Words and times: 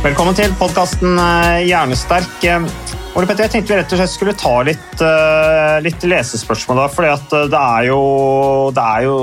Velkommen 0.00 0.32
til 0.32 0.48
podkasten 0.56 1.18
Hjernesterk. 1.60 2.38
Eh, 2.48 2.62
Ole 3.18 3.26
Petter, 3.28 3.44
jeg 3.44 3.52
tenkte 3.52 3.74
vi 3.74 3.76
rett 3.82 3.90
og 3.92 3.98
slett 4.00 4.12
skulle 4.14 4.32
ta 4.32 4.52
litt, 4.64 5.02
eh, 5.04 5.74
litt 5.84 6.06
lesespørsmål. 6.08 6.78
da, 6.80 6.86
For 6.88 7.04
eh, 7.04 7.48
det 7.52 7.60
er 7.60 7.84
jo, 7.90 7.98
det 8.72 8.80
er 8.80 9.02
jo 9.04 9.16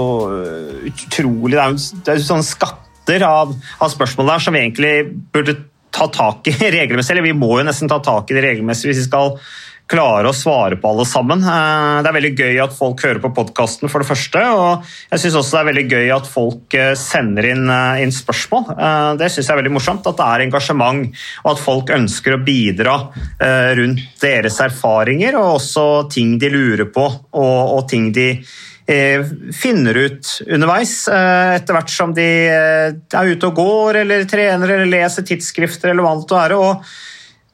utrolig 0.86 1.56
Det 1.56 1.64
er 1.64 1.72
jo 1.74 1.82
det 2.06 2.14
er 2.14 2.20
jo 2.20 2.28
sånne 2.28 2.46
skatter 2.46 3.26
av, 3.26 3.56
av 3.82 3.90
spørsmål 3.90 4.30
der 4.30 4.46
som 4.46 4.54
vi 4.54 4.62
egentlig 4.62 4.94
burde 5.34 5.58
ta 5.90 6.06
tak 6.14 6.46
i 6.46 6.54
regelmessig. 6.78 7.16
Eller 7.16 7.26
vi 7.26 7.34
må 7.34 7.58
jo 7.58 7.66
nesten 7.66 7.90
ta 7.90 7.98
tak 7.98 8.30
i 8.30 8.38
det 8.38 8.46
regelmessig 8.46 8.92
hvis 8.92 9.02
vi 9.02 9.10
skal 9.10 9.34
klare 9.88 10.30
å 10.30 10.36
svare 10.36 10.78
på 10.80 10.90
alle 10.92 11.06
sammen. 11.08 11.44
Eh, 11.44 12.02
Det 12.04 12.10
er 12.10 12.18
veldig 12.18 12.34
gøy 12.38 12.60
at 12.64 12.76
folk 12.76 13.02
hører 13.06 13.22
på 13.24 13.34
podkasten, 13.36 13.90
for 13.90 14.04
det 14.04 14.10
første. 14.10 14.44
Og 14.52 14.84
jeg 15.12 15.24
syns 15.24 15.40
også 15.40 15.58
det 15.58 15.62
er 15.62 15.70
veldig 15.72 15.88
gøy 15.96 16.14
at 16.16 16.28
folk 16.28 16.78
eh, 16.78 16.94
sender 17.00 17.50
inn, 17.54 17.66
eh, 17.72 18.04
inn 18.04 18.14
spørsmål. 18.14 18.76
Det 19.18 19.32
syns 19.32 19.48
jeg 19.48 19.56
er 19.56 19.62
veldig 19.62 19.76
morsomt. 19.78 20.08
At 20.08 20.20
det 20.20 20.28
er 20.28 20.46
engasjement, 20.46 21.18
og 21.44 21.52
at 21.54 21.64
folk 21.64 21.92
ønsker 21.96 22.36
å 22.36 22.44
bidra 22.44 22.98
rundt 23.78 24.20
deres 24.22 24.60
erfaringer, 24.64 25.36
og 25.40 25.58
også 25.58 25.86
ting 26.12 26.38
de 26.42 26.50
lurer 26.52 26.88
på, 26.94 27.04
og, 27.08 27.60
og 27.78 27.88
ting 27.90 28.12
de 28.16 28.30
finner 28.88 29.98
ut 30.00 30.30
underveis, 30.48 30.94
etter 31.12 31.76
hvert 31.76 31.92
som 31.92 32.14
de 32.16 32.28
er 32.48 33.34
ute 33.34 33.50
og 33.50 33.60
går, 33.60 34.02
eller 34.04 34.24
trener, 34.30 34.78
eller 34.78 34.90
leser 34.92 35.28
tidsskrifter, 35.28 35.92
eller 35.92 36.06
hva 36.06 36.16
det 36.22 36.38
være. 36.38 36.58
og 36.58 36.88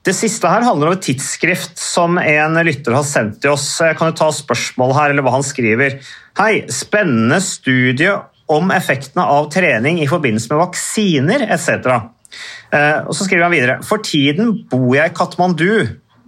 det 0.04 0.14
siste 0.18 0.50
her 0.52 0.66
handler 0.68 0.90
om 0.90 0.98
et 0.98 1.06
tidsskrift 1.06 1.80
som 1.80 2.18
en 2.20 2.58
lytter 2.68 2.96
har 2.98 3.06
sendt 3.08 3.38
til 3.44 3.54
oss. 3.54 3.70
Jeg 3.80 3.96
kan 4.00 4.12
jo 4.12 4.18
ta 4.20 4.28
spørsmål 4.36 4.92
her, 4.98 5.14
eller 5.14 5.24
hva 5.24 5.38
han 5.38 5.46
skriver. 5.48 5.96
Hei, 6.40 6.66
spennende 6.68 7.40
studie 7.44 8.12
om 8.52 8.74
effektene 8.76 9.24
av 9.24 9.48
trening 9.54 10.02
i 10.04 10.10
forbindelse 10.12 10.52
med 10.52 10.60
vaksiner 10.66 11.46
etc. 11.48 11.88
Eh, 12.74 13.00
Og 13.08 13.16
så 13.16 13.30
skriver 13.30 13.48
han 13.48 13.56
videre. 13.56 13.78
For 13.88 14.04
tiden 14.04 14.66
bor 14.68 14.92
jeg 14.98 15.12
i 15.12 15.16
Katmandu, 15.16 15.72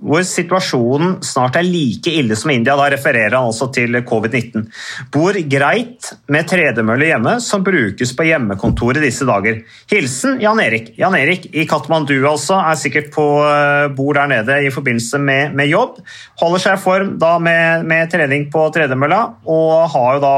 hvor 0.01 0.25
situasjonen 0.28 1.19
snart 1.25 1.59
er 1.59 1.67
like 1.67 2.11
ille 2.11 2.35
som 2.39 2.51
India. 2.53 2.75
Da 2.78 2.88
refererer 2.94 3.35
han 3.38 3.51
altså 3.51 3.69
til 3.75 4.00
covid-19. 4.07 4.66
Bor 5.13 5.38
greit 5.51 6.11
med 6.31 6.50
tredemølle 6.50 7.11
hjemme, 7.11 7.38
som 7.44 7.63
brukes 7.66 8.16
på 8.16 8.28
hjemmekontoret 8.29 9.03
disse 9.03 9.28
dager. 9.28 9.61
Hilsen 9.91 10.39
Jan 10.44 10.61
Erik. 10.63 10.94
Jan 11.00 11.17
Erik 11.17 11.50
i 11.53 11.67
Katmandu 11.69 12.17
altså, 12.25 12.57
er 12.63 12.79
sikkert 12.79 13.11
på 13.13 13.25
bord 13.95 14.06
bor 14.06 14.19
der 14.19 14.28
nede 14.29 14.59
i 14.66 14.72
forbindelse 14.73 15.19
med, 15.19 15.56
med 15.57 15.69
jobb. 15.72 16.00
Holder 16.41 16.62
seg 16.62 16.77
i 16.77 16.83
form 16.83 17.16
da 17.22 17.35
med, 17.41 17.85
med 17.89 18.12
trening 18.12 18.50
på 18.53 18.67
tredemølla, 18.75 19.22
og 19.50 19.89
har 19.95 20.17
jo 20.17 20.23
da 20.23 20.35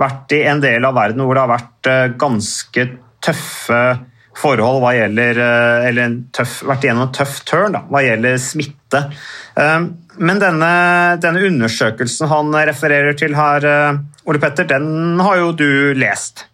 vært 0.00 0.34
i 0.34 0.42
en 0.50 0.62
del 0.62 0.84
av 0.84 0.96
verden 0.96 1.22
hvor 1.22 1.36
det 1.36 1.44
har 1.44 1.52
vært 1.52 1.90
eh, 1.90 2.16
ganske 2.18 2.86
tøffe 3.24 3.82
forhold 4.38 4.80
hva 4.82 4.94
gjelder 4.96 5.40
eh, 5.40 5.88
Eller 5.88 6.06
en 6.08 6.16
tøff, 6.34 6.62
vært 6.66 6.86
igjennom 6.86 7.08
en 7.08 7.14
tøff 7.14 7.40
tørn 7.48 7.76
da, 7.76 7.84
hva 7.90 8.02
gjelder 8.04 8.40
smitte. 8.42 9.04
Eh, 9.60 9.84
Men 10.14 10.40
denne, 10.42 10.72
denne 11.22 11.44
undersøkelsen 11.48 12.30
han 12.30 12.54
refererer 12.70 13.16
til 13.18 13.34
her, 13.34 13.66
eh, 13.66 14.02
Ole 14.30 14.42
Petter, 14.42 14.66
den 14.70 15.20
har 15.20 15.40
jo 15.40 15.52
du 15.58 15.94
lest. 15.98 16.46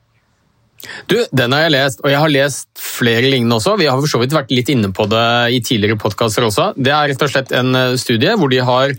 Du, 1.07 1.19
Den 1.37 1.53
har 1.53 1.67
jeg 1.67 1.75
lest, 1.75 2.01
og 2.01 2.09
jeg 2.09 2.21
har 2.23 2.33
lest 2.33 2.69
flere 2.81 3.29
lignende 3.29 3.59
også. 3.59 3.77
Vi 3.77 3.89
har 3.91 4.01
for 4.01 4.09
så 4.09 4.21
vidt 4.23 4.33
vært 4.33 4.53
litt 4.55 4.71
inne 4.73 4.89
på 4.97 5.05
det 5.12 5.27
i 5.53 5.61
tidligere 5.61 6.01
podkaster 6.01 6.47
også. 6.47 6.71
Det 6.77 6.93
er 6.95 7.12
rett 7.12 7.25
og 7.27 7.33
slett 7.33 7.53
en 7.53 7.77
studie 8.01 8.33
hvor 8.41 8.49
de 8.49 8.62
har 8.65 8.95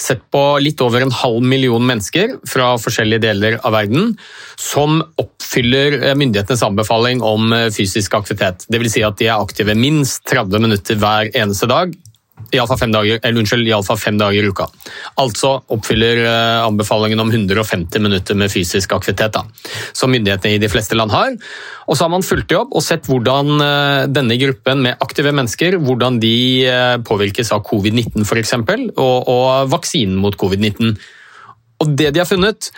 sett 0.00 0.24
på 0.34 0.42
litt 0.62 0.80
over 0.84 1.04
en 1.04 1.14
halv 1.14 1.44
million 1.46 1.84
mennesker 1.86 2.38
fra 2.48 2.74
forskjellige 2.80 3.24
deler 3.26 3.58
av 3.62 3.76
verden 3.76 4.14
som 4.60 5.00
oppfyller 5.20 6.00
eh, 6.00 6.16
myndighetenes 6.18 6.64
anbefaling 6.66 7.22
om 7.24 7.52
eh, 7.52 7.68
fysisk 7.74 8.16
aktivitet. 8.18 8.66
Dvs. 8.68 8.96
Si 8.96 9.04
at 9.06 9.20
de 9.20 9.30
er 9.30 9.38
aktive 9.38 9.76
minst 9.78 10.24
30 10.30 10.66
minutter 10.66 10.98
hver 11.00 11.30
eneste 11.34 11.70
dag. 11.70 11.94
Iallfall 12.54 12.78
fem, 12.78 12.92
dager, 12.94 13.18
eller 13.22 13.40
unnskyld, 13.40 13.66
i 13.66 13.96
fem 13.98 14.18
dager 14.18 14.44
i 14.44 14.50
uka. 14.50 14.66
Altså 15.22 15.52
oppfyller 15.74 16.20
eh, 16.22 16.64
anbefalingen 16.66 17.20
om 17.22 17.30
150 17.30 18.02
minutter 18.02 18.38
med 18.38 18.52
fysisk 18.52 18.92
aktivitet, 18.92 19.34
da, 19.34 19.44
som 19.92 20.12
myndighetene 20.12 20.56
i 20.56 20.62
de 20.62 20.70
fleste 20.70 20.98
land 20.98 21.14
har. 21.14 21.34
Og 21.88 21.96
så 21.96 22.04
har 22.04 22.12
man 22.14 22.26
fulgt 22.26 22.50
det 22.50 22.58
opp 22.58 22.74
og 22.74 22.84
sett 22.84 23.08
hvordan 23.10 23.54
eh, 23.64 24.02
denne 24.10 24.38
gruppen 24.40 24.84
med 24.86 25.00
aktive 25.04 25.34
mennesker 25.34 25.78
hvordan 25.82 26.20
de 26.22 26.36
eh, 26.68 26.98
påvirkes 27.06 27.54
av 27.54 27.64
covid-19 27.66 28.26
f.eks., 28.26 28.54
og, 28.94 29.30
og 29.30 29.72
vaksinen 29.72 30.18
mot 30.20 30.36
covid-19. 30.38 30.94
Og 31.82 31.96
det 31.98 32.12
de 32.14 32.22
har 32.22 32.30
funnet, 32.30 32.70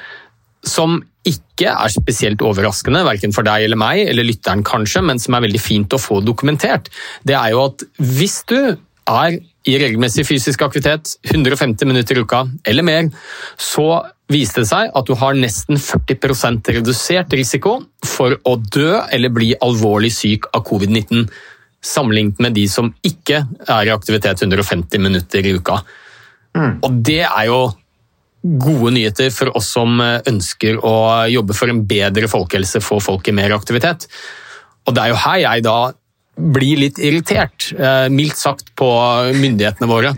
som 0.67 0.99
ikke 1.27 1.71
er 1.73 1.91
spesielt 1.91 2.43
overraskende, 2.44 3.03
verken 3.06 3.34
for 3.34 3.47
deg 3.47 3.67
eller 3.67 3.81
meg, 3.81 4.05
eller 4.06 4.27
lytteren 4.27 4.62
kanskje, 4.67 5.03
men 5.05 5.21
som 5.23 5.34
er 5.34 5.47
veldig 5.47 5.62
fint 5.62 5.97
å 5.97 6.00
få 6.00 6.21
dokumentert, 6.25 6.91
det 7.27 7.34
er 7.38 7.55
jo 7.55 7.65
at 7.67 7.87
hvis 7.99 8.43
du 8.50 8.59
er 9.06 9.39
i 9.67 9.78
regelmessig 9.81 10.27
fysisk 10.27 10.62
aktivitet 10.67 11.17
150 11.27 11.89
minutter 11.89 12.19
i 12.19 12.22
uka 12.22 12.44
eller 12.67 12.87
mer, 12.87 13.09
så 13.59 14.03
viste 14.33 14.62
det 14.62 14.71
seg 14.71 14.91
at 14.94 15.06
du 15.06 15.15
har 15.19 15.39
nesten 15.39 15.78
40% 15.78 16.72
redusert 16.78 17.34
risiko 17.39 17.78
for 18.06 18.37
å 18.47 18.56
dø 18.59 18.99
eller 19.15 19.34
bli 19.34 19.53
alvorlig 19.62 20.12
syk 20.15 20.49
av 20.55 20.65
covid-19, 20.67 21.27
sammenlignet 21.87 22.43
med 22.43 22.56
de 22.59 22.67
som 22.71 22.91
ikke 23.06 23.44
er 23.47 23.87
i 23.87 23.94
aktivitet 23.94 24.43
150 24.43 25.03
minutter 25.03 25.47
i 25.47 25.55
uka. 25.59 25.81
Og 26.56 27.03
det 27.05 27.23
er 27.27 27.50
jo 27.50 27.61
gode 28.43 28.94
nyheter 28.94 29.31
for 29.34 29.50
oss 29.59 29.69
som 29.75 30.00
ønsker 30.00 30.78
å 30.87 30.97
jobbe 31.31 31.55
for 31.59 31.71
en 31.71 31.83
bedre 31.87 32.31
folkehelse, 32.31 32.83
få 32.83 32.99
folk 33.03 33.28
i 33.28 33.34
mer 33.34 33.55
aktivitet. 33.55 34.06
Og 34.87 34.94
det 34.94 35.03
er 35.03 35.12
jo 35.12 35.23
her 35.27 35.41
jeg 35.43 35.65
da 35.67 35.78
blir 36.36 36.82
litt 36.84 37.00
irritert, 37.00 37.70
eh, 37.78 38.06
mildt 38.12 38.38
sagt, 38.38 38.74
på 38.76 38.88
myndighetene 39.36 39.88
våre. 39.88 40.14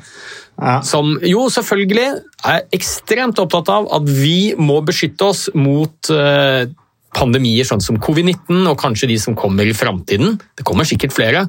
Ja. 0.59 0.81
Som 0.83 1.15
jo 1.23 1.47
selvfølgelig 1.55 2.09
er 2.51 2.65
ekstremt 2.75 3.39
opptatt 3.39 3.71
av 3.71 3.87
at 3.95 4.09
vi 4.11 4.55
må 4.59 4.81
beskytte 4.83 5.31
oss 5.31 5.47
mot 5.55 6.11
eh, 6.11 6.67
pandemier 7.15 7.67
sånn 7.67 7.83
som 7.83 8.01
covid-19 8.03 8.67
og 8.67 8.79
kanskje 8.81 9.09
de 9.13 9.19
som 9.23 9.37
kommer 9.39 9.69
i 9.69 9.77
framtiden. 9.77 10.37
Det 10.59 10.67
kommer 10.67 10.89
sikkert 10.89 11.15
flere. 11.15 11.47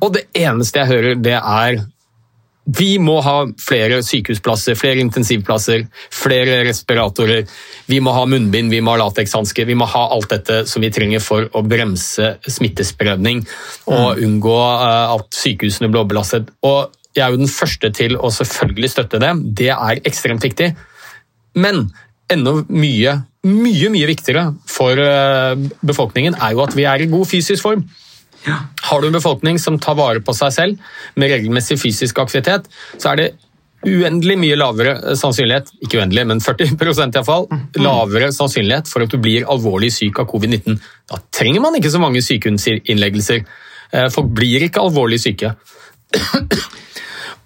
Og 0.00 0.14
det 0.16 0.26
eneste 0.36 0.82
jeg 0.82 0.90
hører, 0.90 1.20
det 1.20 1.36
er 1.36 1.82
vi 2.70 2.98
må 3.02 3.16
ha 3.24 3.36
flere 3.58 4.00
sykehusplasser, 4.04 4.76
flere 4.78 5.02
intensivplasser, 5.02 5.86
flere 6.14 6.60
respiratorer. 6.68 7.46
Vi 7.90 8.00
må 8.04 8.12
ha 8.14 8.26
munnbind, 8.28 8.70
vi 8.70 8.82
må 8.84 8.94
ha 8.94 9.00
latekshansker, 9.00 9.66
vi 9.66 9.76
må 9.78 9.88
ha 9.90 10.04
alt 10.14 10.30
dette 10.30 10.60
som 10.70 10.84
vi 10.84 10.92
trenger 10.94 11.22
for 11.24 11.48
å 11.56 11.64
bremse 11.66 12.34
smittespredning 12.46 13.42
og 13.90 14.20
unngå 14.22 14.58
eh, 14.60 15.16
at 15.16 15.40
sykehusene 15.40 15.90
blir 15.90 16.04
overbelastet. 16.04 16.52
Og 16.66 16.92
jeg 17.16 17.24
er 17.24 17.34
jo 17.34 17.40
den 17.42 17.50
første 17.50 17.90
til 17.96 18.14
å 18.20 18.30
selvfølgelig 18.34 18.92
støtte 18.92 19.22
det. 19.22 19.32
Det 19.62 19.72
er 19.74 20.04
ekstremt 20.06 20.44
viktig. 20.46 20.70
Men 21.58 21.88
enda 22.30 22.60
mye, 22.68 23.16
mye, 23.48 23.90
mye 23.90 24.12
viktigere 24.12 24.46
for 24.70 25.00
eh, 25.00 25.66
befolkningen 25.80 26.38
er 26.38 26.54
jo 26.54 26.62
at 26.68 26.76
vi 26.78 26.86
er 26.86 27.02
i 27.02 27.10
god 27.10 27.26
fysisk 27.32 27.66
form. 27.66 27.88
Har 28.46 29.00
du 29.00 29.08
en 29.08 29.16
befolkning 29.16 29.58
som 29.60 29.78
tar 29.82 29.98
vare 29.98 30.22
på 30.24 30.34
seg 30.36 30.52
selv 30.54 30.90
med 31.20 31.32
regelmessig 31.32 31.76
fysisk 31.80 32.18
aktivitet, 32.22 32.68
så 32.96 33.12
er 33.12 33.20
det 33.20 33.28
uendelig 33.86 34.36
mye 34.40 34.58
lavere 34.60 34.94
eh, 34.98 35.16
sannsynlighet, 35.16 35.72
ikke 35.84 36.00
uendelig, 36.00 36.26
men 36.28 36.42
40% 36.44 37.16
iallfall, 37.16 37.48
lavere 37.80 38.30
sannsynlighet 38.36 38.90
for 38.90 39.04
at 39.04 39.12
du 39.12 39.20
blir 39.22 39.48
alvorlig 39.50 39.92
syk 39.94 40.20
av 40.20 40.28
covid-19. 40.32 40.80
Da 41.08 41.20
trenger 41.32 41.64
man 41.64 41.78
ikke 41.78 41.92
så 41.92 42.02
mange 42.02 42.22
sykehusinnleggelser. 42.24 43.44
Eh, 43.92 44.08
Folk 44.12 44.32
blir 44.36 44.68
ikke 44.68 44.84
alvorlig 44.84 45.22
syke. 45.22 45.54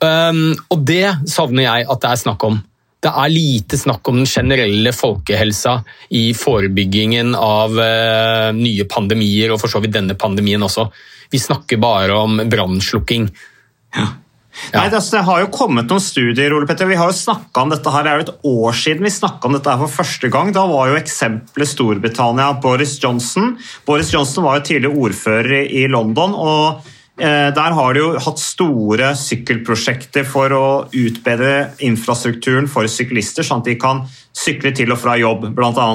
Um, 0.05 0.51
og 0.75 0.83
det 0.85 1.15
savner 1.31 1.65
jeg 1.65 1.87
at 1.89 2.01
det 2.03 2.09
er 2.11 2.19
snakk 2.21 2.43
om. 2.45 2.59
Det 3.05 3.13
er 3.13 3.33
lite 3.33 3.77
snakk 3.77 4.09
om 4.09 4.23
den 4.23 4.29
generelle 4.29 4.93
folkehelsa 4.97 5.77
i 6.17 6.31
forebyggingen 6.37 7.35
av 7.37 7.77
eh, 7.77 8.51
nye 8.57 8.87
pandemier, 8.89 9.53
og 9.53 9.61
for 9.61 9.73
så 9.73 9.83
vidt 9.85 9.93
denne 9.99 10.17
pandemien 10.17 10.65
også. 10.65 10.87
Vi 11.33 11.41
snakker 11.43 11.83
bare 11.83 12.17
om 12.17 12.41
brannslukking. 12.49 13.29
Nei, 14.73 14.87
det, 14.89 14.97
altså, 14.97 15.19
det 15.19 15.25
har 15.27 15.43
jo 15.43 15.51
kommet 15.53 15.91
noen 15.91 16.03
studier, 16.03 16.55
Ole 16.55 16.69
Petter. 16.69 16.89
Vi 16.89 16.97
har 16.97 17.11
jo 17.11 17.17
snakket 17.19 17.61
om 17.61 17.73
dette 17.75 17.93
her, 17.93 18.07
Det 18.07 18.13
er 18.13 18.21
jo 18.21 18.27
et 18.27 18.49
år 18.55 18.77
siden 18.79 19.05
vi 19.05 19.13
snakka 19.13 19.51
om 19.51 19.57
dette 19.59 19.73
her 19.73 19.83
for 19.83 19.97
første 20.01 20.31
gang. 20.33 20.53
Da 20.55 20.65
var 20.71 20.93
jo 20.93 20.99
eksempelet 20.99 21.73
Storbritannia 21.75 22.53
Boris 22.63 22.97
Johnson. 23.03 23.57
Boris 23.85 24.15
Johnson 24.15 24.47
var 24.47 24.61
jo 24.61 24.67
tidligere 24.71 25.09
ordfører 25.09 25.69
i 25.69 25.87
London. 25.91 26.35
og 26.35 26.93
der 27.19 27.75
har 27.77 27.95
de 27.95 28.01
jo 28.01 28.09
hatt 28.19 28.41
store 28.43 29.13
sykkelprosjekter 29.19 30.27
for 30.27 30.55
å 30.55 30.67
utbedre 30.91 31.75
infrastrukturen 31.87 32.67
for 32.71 32.91
syklister, 32.91 33.47
sånn 33.47 33.63
at 33.63 33.71
de 33.71 33.77
kan 33.79 34.03
sykle 34.35 34.75
til 34.75 34.91
og 34.91 34.99
fra 34.99 35.15
jobb, 35.21 35.47
bl.a. 35.55 35.89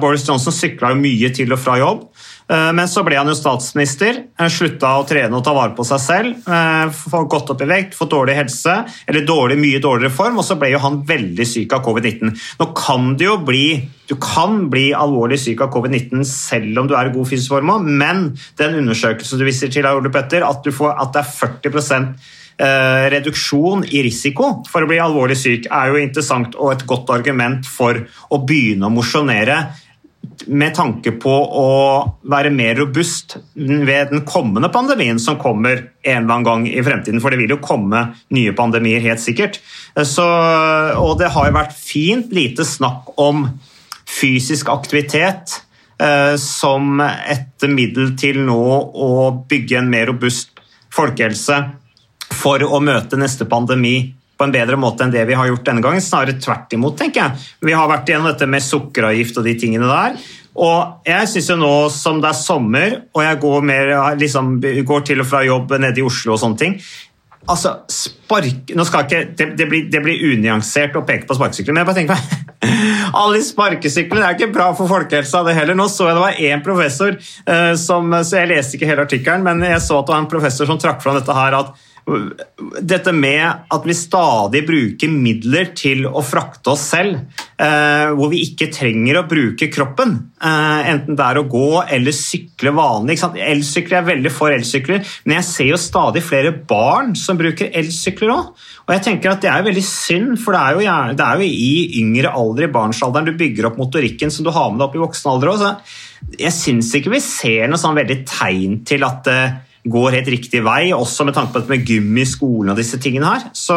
Boris 0.00 0.26
Johnson 0.28 0.52
sykla 0.52 0.92
mye 0.98 1.30
til 1.32 1.54
og 1.56 1.62
fra 1.62 1.78
jobb. 1.80 2.04
Eh, 2.50 2.72
Men 2.72 2.88
så 2.88 3.04
ble 3.06 3.16
han 3.16 3.28
jo 3.30 3.36
statsminister, 3.36 4.24
eh, 4.38 4.50
slutta 4.52 4.98
å 5.00 5.06
trene 5.08 5.32
og 5.36 5.44
ta 5.44 5.54
vare 5.56 5.74
på 5.74 5.84
seg 5.84 6.00
selv. 6.00 6.34
eh, 6.46 7.24
gått 7.24 7.50
opp 7.50 7.62
i 7.62 7.64
vekt, 7.64 7.94
fått 7.94 8.10
dårlig 8.10 8.36
helse, 8.36 8.84
eller 9.08 9.24
dårlig, 9.24 9.58
mye 9.58 9.80
dårligere 9.80 10.12
form, 10.12 10.38
og 10.38 10.44
så 10.44 10.58
ble 10.58 10.70
jo 10.70 10.78
han 10.78 11.02
veldig 11.02 11.46
syk 11.46 11.72
av 11.72 11.84
covid-19. 11.84 12.36
Nå 12.60 12.74
kan 12.74 13.16
det 13.16 13.24
jo 13.24 13.38
bli 13.38 13.88
du 14.06 14.16
kan 14.16 14.68
bli 14.68 14.92
alvorlig 14.92 15.38
syk 15.40 15.62
av 15.62 15.72
covid-19 15.72 16.26
selv 16.26 16.78
om 16.78 16.86
du 16.86 16.94
er 16.94 17.06
i 17.08 17.12
god 17.14 17.26
fysisk 17.26 17.48
form, 17.48 17.72
men 17.96 18.36
den 18.58 18.74
undersøkelsen 18.74 19.38
du 19.38 19.46
viser 19.46 19.72
til, 19.72 19.86
Ole 19.86 20.10
Petter, 20.10 20.44
at, 20.44 20.62
får, 20.62 20.92
at 21.00 21.14
det 21.14 21.22
er 21.22 21.70
40 21.72 22.14
eh, 22.58 23.10
reduksjon 23.14 23.86
i 23.88 24.02
risiko 24.04 24.62
for 24.68 24.84
å 24.84 24.90
bli 24.90 25.00
alvorlig 25.00 25.38
syk, 25.40 25.70
er 25.72 25.88
jo 25.88 26.02
interessant 26.02 26.54
og 26.54 26.74
et 26.74 26.86
godt 26.86 27.08
argument 27.16 27.64
for 27.64 28.04
å 28.28 28.40
begynne 28.44 28.90
å 28.90 28.92
mosjonere 28.92 29.62
med 30.46 30.74
tanke 30.76 31.12
på 31.20 31.32
å 31.32 31.68
være 32.30 32.52
mer 32.54 32.76
robust 32.80 33.36
ved 33.54 34.10
den 34.12 34.24
kommende 34.28 34.70
pandemien 34.72 35.20
som 35.22 35.38
kommer 35.40 35.84
en 36.04 36.24
eller 36.24 36.34
annen 36.34 36.46
gang 36.48 36.66
i 36.68 36.82
fremtiden. 36.84 37.20
For 37.22 37.32
det 37.32 37.40
vil 37.42 37.54
jo 37.56 37.60
komme 37.64 38.06
nye 38.34 38.54
pandemier, 38.56 39.02
helt 39.04 39.22
sikkert. 39.22 39.60
Så, 39.94 40.26
og 40.98 41.18
det 41.20 41.30
har 41.34 41.48
jo 41.48 41.56
vært 41.58 41.76
fint 41.76 42.34
lite 42.34 42.66
snakk 42.68 43.14
om 43.20 43.46
fysisk 44.08 44.68
aktivitet 44.72 45.60
eh, 46.02 46.34
som 46.40 47.00
et 47.00 47.68
middel 47.70 48.12
til 48.20 48.42
nå 48.44 48.64
å 48.94 49.14
bygge 49.48 49.80
en 49.80 49.90
mer 49.92 50.10
robust 50.12 50.60
folkehelse 50.94 51.62
for 52.34 52.62
å 52.66 52.82
møte 52.82 53.18
neste 53.20 53.46
pandemi 53.48 53.96
på 54.38 54.46
en 54.46 54.54
bedre 54.54 54.78
måte 54.80 55.04
enn 55.04 55.14
det 55.14 55.24
vi 55.28 55.36
har 55.38 55.48
gjort 55.50 55.66
denne 55.68 55.84
gangen. 55.84 56.02
Snarere 56.02 56.38
tvert 56.42 56.72
imot, 56.74 56.98
tenker 56.98 57.22
jeg. 57.22 57.48
Vi 57.68 57.76
har 57.76 57.90
vært 57.90 58.10
igjennom 58.10 58.32
dette 58.32 58.48
med 58.50 58.64
sukkeravgift 58.64 59.38
og 59.40 59.46
de 59.46 59.56
tingene 59.60 59.90
der. 59.90 60.18
Og 60.54 61.08
jeg 61.08 61.30
synes 61.32 61.50
jo 61.50 61.56
nå 61.58 61.72
som 61.90 62.20
det 62.22 62.30
er 62.30 62.38
sommer, 62.38 63.00
og 63.14 63.24
jeg 63.24 63.40
går, 63.42 63.64
mer, 63.66 63.96
liksom, 64.20 64.54
går 64.60 65.08
til 65.08 65.24
og 65.24 65.26
fra 65.26 65.42
jobb 65.46 65.74
nede 65.82 65.98
i 65.98 66.06
Oslo 66.06 66.36
og 66.36 66.42
sånne 66.44 66.60
ting 66.60 66.78
Altså, 67.44 67.74
spark... 67.92 68.70
Nå 68.72 68.84
skal 68.88 69.04
ikke, 69.04 69.18
det, 69.36 69.50
det, 69.58 69.66
blir, 69.68 69.88
det 69.92 70.00
blir 70.04 70.22
unyansert 70.32 70.94
å 70.96 71.02
peke 71.04 71.28
på 71.28 71.36
sparkesykler, 71.36 71.74
men 71.74 71.82
jeg 71.82 71.88
bare 71.90 71.98
tenker 71.98 72.16
meg 72.16 72.54
Alle 73.20 73.36
de 73.36 73.44
sparkesyklene 73.44 74.24
er 74.24 74.38
ikke 74.38 74.54
bra 74.54 74.70
for 74.76 74.88
folkehelsa, 74.88 75.42
det 75.44 75.56
heller. 75.58 75.76
Nå 75.76 75.84
så 75.92 76.08
jeg 76.08 76.16
det 76.16 76.22
var 76.22 76.38
én 76.48 76.62
professor 76.64 77.12
eh, 77.12 77.74
som 77.80 78.14
Så 78.24 78.40
jeg 78.40 78.50
leste 78.54 78.78
ikke 78.78 78.88
hele 78.88 79.04
artikkelen, 79.04 79.44
men 79.44 79.60
jeg 79.68 79.82
så 79.84 80.00
at 80.00 80.08
det 80.08 80.16
var 80.16 80.22
en 80.24 80.30
professor 80.30 80.70
som 80.70 80.80
trakk 80.80 81.04
fram 81.04 81.18
dette 81.18 81.36
her 81.36 81.58
at 81.58 81.74
dette 82.04 83.12
med 83.16 83.70
at 83.72 83.86
vi 83.88 83.94
stadig 83.96 84.60
bruker 84.68 85.12
midler 85.12 85.70
til 85.76 86.04
å 86.04 86.20
frakte 86.24 86.74
oss 86.74 86.82
selv, 86.92 87.16
eh, 87.56 88.12
hvor 88.12 88.28
vi 88.32 88.42
ikke 88.44 88.68
trenger 88.74 89.22
å 89.22 89.28
bruke 89.28 89.70
kroppen, 89.72 90.12
eh, 90.36 90.90
enten 90.92 91.16
det 91.16 91.24
er 91.24 91.40
å 91.40 91.48
gå 91.48 91.82
eller 91.88 92.12
sykle 92.12 92.74
vanlig. 92.76 93.16
Elsykler 93.22 94.02
er 94.02 94.10
veldig 94.10 94.32
for 94.32 94.52
elsykler, 94.52 95.00
men 95.24 95.36
jeg 95.40 95.48
ser 95.48 95.70
jo 95.72 95.80
stadig 95.80 96.22
flere 96.22 96.52
barn 96.52 97.14
som 97.16 97.38
bruker 97.38 97.72
elsykler 97.72 98.36
òg. 98.36 98.52
Og 98.84 98.94
jeg 98.94 99.02
tenker 99.02 99.30
at 99.30 99.40
Det 99.40 99.50
er 99.50 99.62
veldig 99.62 99.84
synd, 99.84 100.38
for 100.38 100.52
det 100.52 100.60
er, 100.60 100.72
jo, 100.72 101.14
det 101.16 101.24
er 101.24 101.36
jo 101.36 101.44
i 101.44 102.00
yngre 102.00 102.32
alder, 102.32 102.64
i 102.64 102.72
barnsalderen, 102.72 103.26
du 103.26 103.32
bygger 103.32 103.66
opp 103.66 103.76
motorikken 103.76 104.30
som 104.30 104.44
du 104.44 104.50
har 104.50 104.70
med 104.70 104.78
deg 104.78 104.88
opp 104.88 104.94
i 104.94 105.04
voksen 105.04 105.30
alder 105.30 105.48
òg. 105.48 105.76
Jeg 106.38 106.52
syns 106.52 106.94
ikke 106.94 107.12
vi 107.12 107.20
ser 107.20 107.68
noe 107.68 107.80
sånn 107.80 107.96
veldig 107.96 108.24
tegn 108.24 108.84
til 108.84 109.04
at 109.04 109.24
det 109.24 109.40
går 109.84 110.16
helt 110.16 110.30
riktig 110.32 110.62
vei, 110.64 110.92
også 110.96 111.26
med 111.28 111.36
tanke 111.36 111.52
på 111.52 111.60
dette 111.60 111.72
med 111.74 111.84
gym 111.88 112.16
i 112.16 112.24
skolen 112.28 112.72
og 112.72 112.80
disse 112.80 113.00
tingene 113.02 113.34
her. 113.34 113.50
Så 113.56 113.76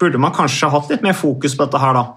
burde 0.00 0.20
man 0.22 0.34
kanskje 0.34 0.70
hatt 0.72 0.90
litt 0.90 1.04
mer 1.04 1.14
fokus 1.16 1.54
på 1.56 1.66
dette 1.66 1.82
her, 1.82 1.94
da. 1.98 2.08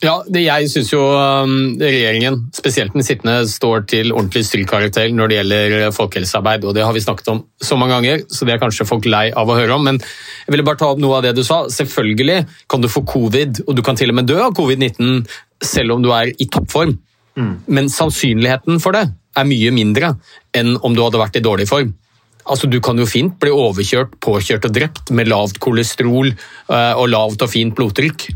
Ja, 0.00 0.14
det, 0.24 0.46
Jeg 0.46 0.70
syns 0.72 0.90
jo 0.94 1.02
um, 1.12 1.74
regjeringen, 1.76 2.38
spesielt 2.56 2.94
den 2.96 3.04
sittende, 3.04 3.42
står 3.48 3.84
til 3.90 4.14
ordentlig 4.14 4.46
strykkarakter 4.48 5.12
når 5.12 5.28
det 5.28 5.36
gjelder 5.36 5.84
folkehelsearbeid. 5.92 6.64
og 6.64 6.74
Det 6.74 6.86
har 6.86 6.96
vi 6.96 7.02
snakket 7.04 7.28
om 7.34 7.42
så 7.60 7.76
mange 7.76 7.98
ganger, 7.98 8.24
så 8.32 8.48
det 8.48 8.54
er 8.54 8.62
kanskje 8.62 8.88
folk 8.88 9.04
lei 9.04 9.26
av 9.36 9.52
å 9.52 9.58
høre 9.58 9.76
om. 9.76 9.84
Men 9.84 10.00
jeg 10.00 10.54
ville 10.54 10.64
bare 10.64 10.80
ta 10.80 10.88
opp 10.88 11.02
noe 11.04 11.18
av 11.18 11.28
det 11.28 11.34
du 11.36 11.44
sa. 11.44 11.66
Selvfølgelig 11.68 12.46
kan 12.72 12.80
du 12.80 12.88
få 12.88 13.04
covid, 13.04 13.66
og 13.66 13.76
du 13.76 13.84
kan 13.84 14.00
til 14.00 14.12
og 14.14 14.16
med 14.22 14.30
dø 14.30 14.40
av 14.40 14.56
covid-19 14.56 15.26
selv 15.68 15.98
om 15.98 16.04
du 16.04 16.08
er 16.16 16.32
i 16.32 16.48
toppform. 16.48 16.96
Mm. 17.36 17.54
Men 17.68 17.92
sannsynligheten 17.92 18.80
for 18.80 18.96
det 18.96 19.04
er 19.36 19.48
mye 19.48 19.72
mindre 19.74 20.14
enn 20.56 20.78
om 20.80 20.96
du 20.96 21.04
hadde 21.04 21.20
vært 21.20 21.36
i 21.36 21.44
dårlig 21.44 21.68
form. 21.68 21.92
Altså, 22.46 22.70
Du 22.70 22.80
kan 22.80 22.98
jo 22.98 23.08
fint 23.08 23.36
bli 23.40 23.52
overkjørt, 23.52 24.16
påkjørt 24.22 24.68
og 24.68 24.76
drept 24.76 25.12
med 25.14 25.28
lavt 25.28 25.60
kolesterol 25.62 26.32
uh, 26.32 26.94
og 26.96 27.10
lavt 27.12 27.44
og 27.44 27.52
fint 27.52 27.74
blodtrykk. 27.76 28.28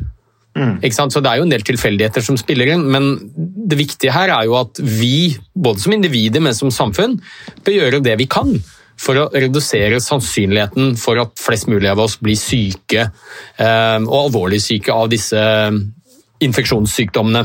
Mm. 0.55 0.79
Så 0.87 1.21
Det 1.21 1.31
er 1.31 1.41
jo 1.41 1.47
en 1.49 1.51
del 1.51 1.65
tilfeldigheter 1.67 2.23
som 2.23 2.39
spiller 2.39 2.75
inn, 2.75 2.85
men 2.87 3.17
det 3.35 3.79
viktige 3.81 4.15
her 4.15 4.31
er 4.31 4.47
jo 4.47 4.55
at 4.61 4.79
vi, 4.79 5.37
både 5.55 5.83
som 5.83 5.97
individer, 5.97 6.41
men 6.41 6.55
som 6.55 6.71
samfunn, 6.71 7.19
bør 7.65 7.79
gjøre 7.81 8.03
det 8.05 8.19
vi 8.21 8.29
kan 8.31 8.55
for 8.95 9.19
å 9.19 9.27
redusere 9.35 9.99
sannsynligheten 9.99 10.95
for 11.01 11.19
at 11.19 11.35
flest 11.43 11.67
mulig 11.67 11.91
av 11.91 11.99
oss 12.05 12.15
blir 12.23 12.39
syke, 12.39 13.09
uh, 13.59 13.99
og 14.05 14.19
alvorlig 14.29 14.62
syke, 14.62 14.95
av 14.95 15.11
disse 15.11 15.43
infeksjonssykdommene. 16.44 17.44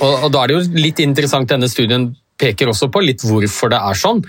Og, 0.00 0.12
og 0.26 0.30
Da 0.34 0.42
er 0.42 0.50
det 0.50 0.56
jo 0.56 0.82
litt 0.82 1.00
interessant, 1.04 1.50
denne 1.50 1.70
studien 1.70 2.10
peker 2.40 2.68
også 2.72 2.90
på 2.92 3.04
litt 3.04 3.22
hvorfor 3.24 3.70
det 3.72 3.78
er 3.80 3.98
sånn. 3.98 4.24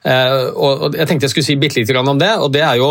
Uh, 0.00 0.48
og 0.56 0.94
Jeg 0.96 1.08
tenkte 1.08 1.26
jeg 1.26 1.34
skulle 1.34 1.44
si 1.44 1.58
bitte 1.60 1.80
litt 1.80 1.90
om 1.96 2.18
det. 2.20 2.30
og 2.40 2.52
Det 2.52 2.62
er 2.64 2.78
jo, 2.80 2.90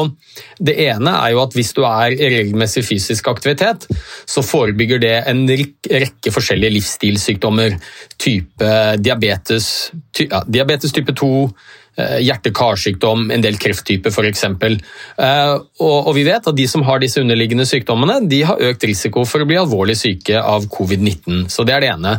det 0.62 0.76
ene 0.90 1.16
er 1.24 1.34
jo 1.34 1.42
at 1.42 1.58
hvis 1.58 1.74
du 1.74 1.82
er 1.88 2.14
i 2.14 2.30
regelmessig 2.36 2.86
fysisk 2.86 3.28
aktivitet, 3.32 3.88
så 4.30 4.46
forebygger 4.46 5.02
det 5.02 5.16
en 5.30 5.46
rekke 5.50 6.34
forskjellige 6.34 6.76
livsstilssykdommer. 6.78 7.80
Type 8.20 8.72
diabetes, 9.02 9.90
ty, 10.14 10.30
ja, 10.30 10.44
diabetes 10.48 10.94
type 10.94 11.18
2, 11.18 11.34
Eh, 11.50 11.79
hjerte-karsykdom, 11.98 13.30
en 13.34 13.44
del 13.44 13.58
krefttyper 13.60 14.14
f.eks. 14.14 14.46
Eh, 14.46 15.54
og, 15.84 15.96
og 16.10 16.12
vi 16.16 16.26
vet 16.28 16.48
at 16.48 16.58
de 16.58 16.68
som 16.70 16.84
har 16.88 17.02
disse 17.02 17.22
underliggende 17.22 17.66
sykdommene, 17.68 18.20
de 18.30 18.44
har 18.48 18.62
økt 18.70 18.86
risiko 18.88 19.26
for 19.28 19.44
å 19.44 19.50
bli 19.50 19.60
alvorlig 19.60 19.98
syke 20.00 20.40
av 20.40 20.70
covid-19. 20.72 21.48
Så 21.52 21.66
Det 21.68 21.76
er 21.76 21.84
det 21.84 21.92
ene. 21.94 22.16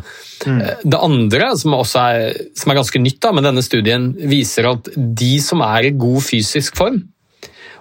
Mm. 0.47 0.59
Eh, 0.61 0.85
det 0.85 1.01
andre, 1.01 1.53
som, 1.61 1.77
er, 1.77 2.37
som 2.57 2.73
er 2.73 2.81
ganske 2.81 3.03
nytt 3.03 3.21
da, 3.23 3.33
med 3.37 3.49
denne 3.49 3.65
studien, 3.65 4.11
viser 4.31 4.69
at 4.73 4.91
de 4.97 5.33
som 5.45 5.65
er 5.65 5.89
i 5.89 5.97
god 5.97 6.21
fysisk 6.27 6.77
form, 6.81 7.03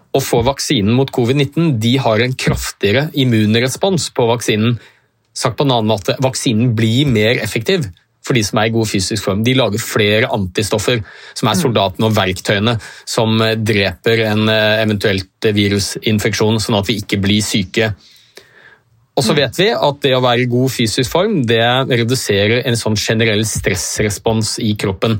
og 0.09 0.23
får 0.25 0.47
vaksinen 0.47 0.95
mot 0.97 1.09
covid-19, 1.13 1.75
de 1.81 1.97
har 2.01 2.21
en 2.23 2.31
kraftigere 2.33 3.09
immunrespons 3.13 4.07
på 4.17 4.25
vaksinen. 4.31 4.79
Sagt 5.37 5.59
på 5.59 5.67
en 5.67 5.75
annen 5.75 5.91
måte, 5.91 6.15
vaksinen 6.23 6.71
blir 6.77 7.05
mer 7.09 7.37
effektiv 7.43 7.85
for 8.29 8.37
de 8.37 8.45
som 8.45 8.61
er 8.61 8.69
i 8.69 8.75
god 8.75 8.85
fysisk 8.89 9.25
form. 9.25 9.41
De 9.45 9.55
lager 9.57 9.81
flere 9.81 10.29
antistoffer, 10.35 11.01
som 11.33 11.49
er 11.49 11.57
mm. 11.57 11.61
soldatene 11.63 12.09
og 12.09 12.15
verktøyene 12.17 12.77
som 13.09 13.41
eh, 13.41 13.57
dreper 13.57 14.23
en 14.29 14.45
eh, 14.53 14.77
eventuelt 14.83 15.49
virusinfeksjon, 15.57 16.61
sånn 16.61 16.79
at 16.79 16.89
vi 16.89 16.99
ikke 17.01 17.21
blir 17.23 17.41
syke. 17.45 17.91
Og 19.17 19.25
så 19.25 19.33
mm. 19.33 19.39
vet 19.41 19.59
vi 19.59 19.69
at 19.75 20.01
det 20.05 20.15
å 20.15 20.23
være 20.23 20.45
i 20.45 20.51
god 20.51 20.71
fysisk 20.71 21.11
form 21.11 21.41
det 21.49 21.63
reduserer 21.89 22.61
en 22.69 22.77
sånn 22.79 22.97
generell 22.99 23.41
stressrespons 23.47 24.59
i 24.63 24.75
kroppen. 24.79 25.17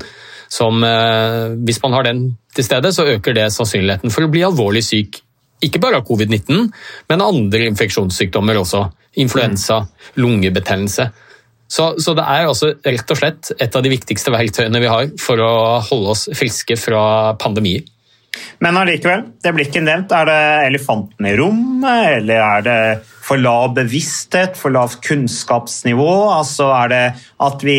Som, 0.50 0.84
eh, 0.86 1.56
hvis 1.66 1.82
man 1.82 1.98
har 1.98 2.06
den 2.08 2.22
til 2.54 2.66
stede, 2.66 2.94
så 2.94 3.08
øker 3.16 3.36
det 3.36 3.50
sannsynligheten 3.54 4.14
for 4.14 4.26
å 4.26 4.30
bli 4.32 4.46
alvorlig 4.46 4.82
syk. 4.86 5.20
Ikke 5.60 5.82
bare 5.82 6.00
av 6.00 6.06
covid-19, 6.08 6.70
men 7.10 7.22
andre 7.26 7.66
infeksjonssykdommer 7.68 8.56
også. 8.62 8.86
Influensa, 9.20 9.82
lungebetennelse. 10.16 11.10
Så, 11.70 11.92
så, 12.02 12.16
det 12.18 12.26
er 12.26 12.48
altså 12.50 12.72
rett 12.82 13.12
og 13.14 13.18
slett 13.20 13.52
et 13.62 13.76
av 13.78 13.84
de 13.84 13.92
viktigste 13.92 14.32
verktøyene 14.34 14.82
vi 14.82 14.90
har 14.90 15.12
for 15.22 15.38
å 15.38 15.52
holde 15.86 16.14
oss 16.16 16.26
friske 16.34 16.74
fra 16.80 17.02
pandemier. 17.38 17.84
Men 18.62 18.78
allikevel, 18.78 19.22
det 19.42 19.52
blir 19.54 19.68
ikke 19.68 19.82
nevnt. 19.82 20.12
Er 20.14 20.26
det 20.26 20.40
elefanten 20.66 21.28
i 21.30 21.36
rommet, 21.38 22.18
eller 22.20 22.42
er 22.42 22.66
det 22.66 22.80
for 23.06 23.40
lav 23.40 23.74
bevissthet, 23.78 24.58
for 24.58 24.74
lavt 24.74 25.00
kunnskapsnivå? 25.06 26.10
Altså 26.34 26.70
er 26.74 26.92
det 26.92 27.04
at 27.46 27.64
vi 27.66 27.78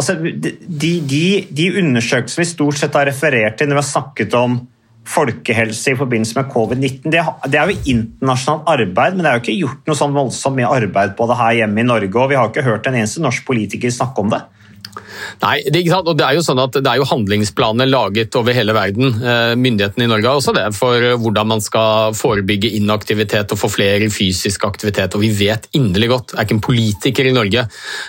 altså 0.00 0.16
de, 0.18 0.52
de, 0.66 1.24
de 1.50 1.70
undersøkelsene 1.82 2.44
vi 2.44 2.50
stort 2.50 2.78
sett 2.80 2.96
har 2.96 3.08
referert 3.10 3.58
til 3.58 3.68
når 3.68 3.78
vi 3.78 3.82
har 3.82 3.90
snakket 3.90 4.36
om 4.38 4.60
folkehelse 5.08 5.94
i 5.94 5.98
forbindelse 5.98 6.36
med 6.36 6.50
covid-19, 6.52 7.10
det, 7.10 7.58
er 7.58 7.70
jo 7.70 7.78
internasjonalt 7.94 8.68
arbeid, 8.68 9.16
men 9.16 9.24
det 9.24 9.30
er 9.30 9.38
jo 9.38 9.42
ikke 9.44 9.58
gjort 9.62 9.88
noe 9.88 9.98
sånn 9.98 10.16
voldsomt 10.16 10.58
mye 10.58 10.70
arbeid 10.70 11.14
på 11.18 11.28
det 11.30 11.38
her 11.40 11.56
hjemme 11.62 11.82
i 11.82 11.86
Norge, 11.88 12.12
og 12.20 12.30
vi 12.30 12.38
har 12.38 12.50
ikke 12.50 12.66
hørt 12.66 12.88
en 12.88 12.98
eneste 13.00 13.22
norsk 13.24 13.46
politiker 13.48 13.94
snakke 13.94 14.24
om 14.24 14.32
det. 14.34 14.42
Nei, 15.40 15.56
det, 15.72 15.82
og 15.96 16.12
det 16.18 16.26
er 16.26 16.36
jo 16.36 16.44
sånn 16.44 16.60
at 16.62 16.76
det 16.78 16.90
er 16.90 17.00
jo 17.00 17.08
handlingsplaner 17.08 17.88
laget 17.88 18.36
over 18.38 18.56
hele 18.56 18.74
verden. 18.76 19.14
Eh, 19.20 19.54
myndighetene 19.60 20.06
i 20.06 20.10
Norge 20.10 20.28
har 20.30 20.40
også 20.40 20.54
det 20.56 20.66
for 20.76 21.04
hvordan 21.22 21.50
man 21.54 21.64
skal 21.64 22.14
forebygge 22.16 22.72
inaktivitet 22.78 23.54
og 23.54 23.60
få 23.62 23.70
flere 23.72 24.10
fysisk 24.12 24.66
aktivitet. 24.68 25.16
Og 25.16 25.24
vi 25.24 25.32
vet 25.40 25.68
inderlig 25.76 26.10
godt, 26.12 26.32
det 26.32 26.38
er 26.38 26.48
ikke 26.48 26.56
en 26.58 26.64
politiker 26.70 27.30
i 27.30 27.34
Norge 27.36 27.66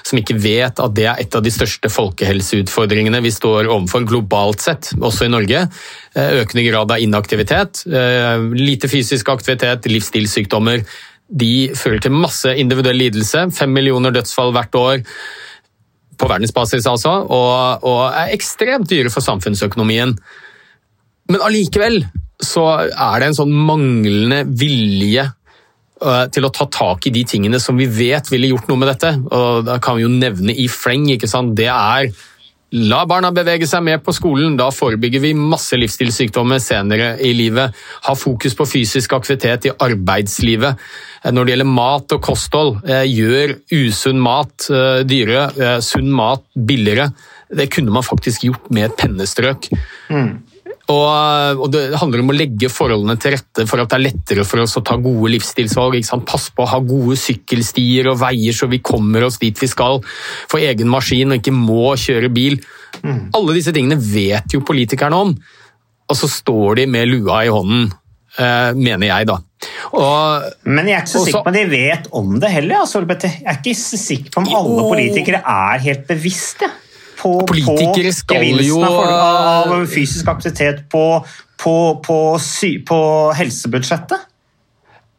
som 0.08 0.20
ikke 0.22 0.38
vet 0.42 0.82
at 0.82 0.98
det 0.98 1.08
er 1.10 1.22
et 1.24 1.38
av 1.38 1.46
de 1.46 1.54
største 1.54 1.92
folkehelseutfordringene 1.92 3.22
vi 3.24 3.34
står 3.34 3.70
overfor 3.70 4.08
globalt 4.10 4.64
sett, 4.64 4.92
også 5.00 5.28
i 5.28 5.34
Norge. 5.34 5.66
Eh, 6.16 6.34
økende 6.42 6.66
grad 6.68 6.92
av 6.92 7.00
inaktivitet, 7.00 7.86
eh, 7.88 8.38
lite 8.58 8.90
fysisk 8.92 9.30
aktivitet, 9.32 9.88
livsstilssykdommer. 9.88 10.84
De 11.32 11.72
fører 11.76 12.02
til 12.04 12.12
masse 12.12 12.52
individuell 12.60 13.00
lidelse. 13.00 13.48
Fem 13.56 13.72
millioner 13.72 14.12
dødsfall 14.12 14.52
hvert 14.52 14.76
år 14.76 15.06
på 16.22 16.30
verdensbasis, 16.30 16.88
altså, 16.90 17.18
og, 17.26 17.86
og 17.88 18.02
er 18.14 18.34
ekstremt 18.36 18.90
dyre 18.92 19.12
for 19.14 19.26
samfunnsøkonomien. 19.26 20.16
Men 21.32 21.46
allikevel 21.46 22.04
så 22.42 22.66
er 22.90 23.22
det 23.22 23.30
en 23.30 23.38
sånn 23.38 23.54
manglende 23.54 24.42
vilje 24.58 25.28
øh, 26.02 26.26
til 26.34 26.48
å 26.48 26.54
ta 26.54 26.68
tak 26.74 27.06
i 27.08 27.14
de 27.14 27.24
tingene 27.30 27.62
som 27.62 27.78
vi 27.78 27.88
vet 27.90 28.32
ville 28.32 28.50
gjort 28.52 28.70
noe 28.72 28.82
med 28.82 28.92
dette. 28.94 29.14
Og 29.30 29.66
Da 29.68 29.78
kan 29.84 29.98
vi 29.98 30.06
jo 30.06 30.12
nevne 30.14 30.56
i 30.58 30.68
fleng. 30.72 31.08
ikke 31.14 31.30
sant? 31.30 31.54
Det 31.58 31.70
er 31.70 32.10
La 32.72 33.02
barna 33.04 33.34
bevege 33.36 33.68
seg 33.68 33.84
mer 33.84 33.98
på 34.00 34.14
skolen, 34.16 34.54
da 34.56 34.70
forebygger 34.72 35.20
vi 35.26 35.34
masse 35.36 35.76
livsstilssykdommer 35.76 36.62
senere 36.64 37.18
i 37.20 37.34
livet. 37.36 37.76
Ha 38.08 38.14
fokus 38.16 38.56
på 38.56 38.68
fysisk 38.70 39.12
aktivitet 39.18 39.68
i 39.68 39.74
arbeidslivet. 39.76 40.80
Eh, 41.24 41.34
når 41.36 41.46
det 41.46 41.56
gjelder 41.56 41.72
mat 41.72 42.16
og 42.16 42.22
kosthold, 42.24 42.78
eh, 42.88 43.04
gjør 43.12 43.58
usunn 43.76 44.24
mat 44.24 44.70
eh, 44.72 45.02
dyrere, 45.04 45.82
sunn 45.84 46.08
mat 46.16 46.46
billigere. 46.56 47.10
Det 47.52 47.68
kunne 47.76 47.92
man 47.92 48.08
faktisk 48.08 48.48
gjort 48.48 48.72
med 48.72 48.88
et 48.88 48.98
pennestrøk. 49.04 49.68
Mm. 50.08 50.40
Og, 50.92 51.66
Det 51.72 51.84
handler 52.00 52.24
om 52.24 52.32
å 52.34 52.36
legge 52.36 52.70
forholdene 52.72 53.18
til 53.22 53.36
rette 53.36 53.66
for 53.70 53.84
at 53.84 53.92
det 53.92 53.98
er 53.98 54.06
lettere 54.10 54.46
for 54.48 54.64
oss 54.64 54.78
å 54.80 54.84
ta 54.86 54.98
gode 55.02 55.32
livsstilsvalg. 55.36 56.00
Pass 56.28 56.50
på 56.56 56.66
å 56.66 56.72
ha 56.74 56.82
gode 56.84 57.18
sykkelstier 57.20 58.12
og 58.12 58.20
veier 58.24 58.56
så 58.56 58.70
vi 58.72 58.82
kommer 58.84 59.28
oss 59.28 59.40
dit 59.42 59.58
vi 59.58 59.70
skal. 59.72 60.02
Få 60.52 60.62
egen 60.62 60.92
maskin 60.92 61.34
og 61.34 61.42
ikke 61.42 61.56
må 61.56 61.94
kjøre 62.00 62.32
bil. 62.34 62.60
Mm. 63.02 63.32
Alle 63.38 63.58
disse 63.58 63.74
tingene 63.76 64.00
vet 64.02 64.54
jo 64.54 64.66
politikerne 64.68 65.24
om, 65.26 65.34
og 66.12 66.18
så 66.18 66.28
står 66.30 66.82
de 66.82 66.90
med 66.92 67.08
lua 67.08 67.40
i 67.46 67.52
hånden, 67.54 67.88
eh, 68.38 68.76
mener 68.76 69.08
jeg, 69.08 69.30
da. 69.32 69.40
Og, 69.96 70.52
Men 70.66 70.90
jeg 70.90 70.98
er 70.98 71.04
ikke 71.06 71.14
så 71.14 71.24
sikker 71.26 71.46
på 71.46 71.54
at 71.54 71.58
de 71.58 71.66
vet 71.72 72.08
om 72.18 72.38
det 72.42 72.52
heller. 72.52 72.84
Altså, 72.84 73.02
jeg 73.06 73.46
er 73.46 73.60
ikke 73.60 73.78
så 73.78 74.00
sikker 74.02 74.34
på 74.34 74.44
om 74.44 74.54
alle 74.60 74.88
politikere 74.90 75.42
er 75.42 75.84
helt 75.86 76.08
bevisste 76.10 76.70
på, 77.22 77.38
på 77.46 77.56
gevinsten 77.78 78.84
av, 78.84 79.00
av, 79.06 79.86
fysisk 79.92 80.28
aktivitet 80.32 80.88
på, 80.92 81.06
på, 81.62 81.76
på 82.06 83.00
helsebudsjettet? 83.38 84.28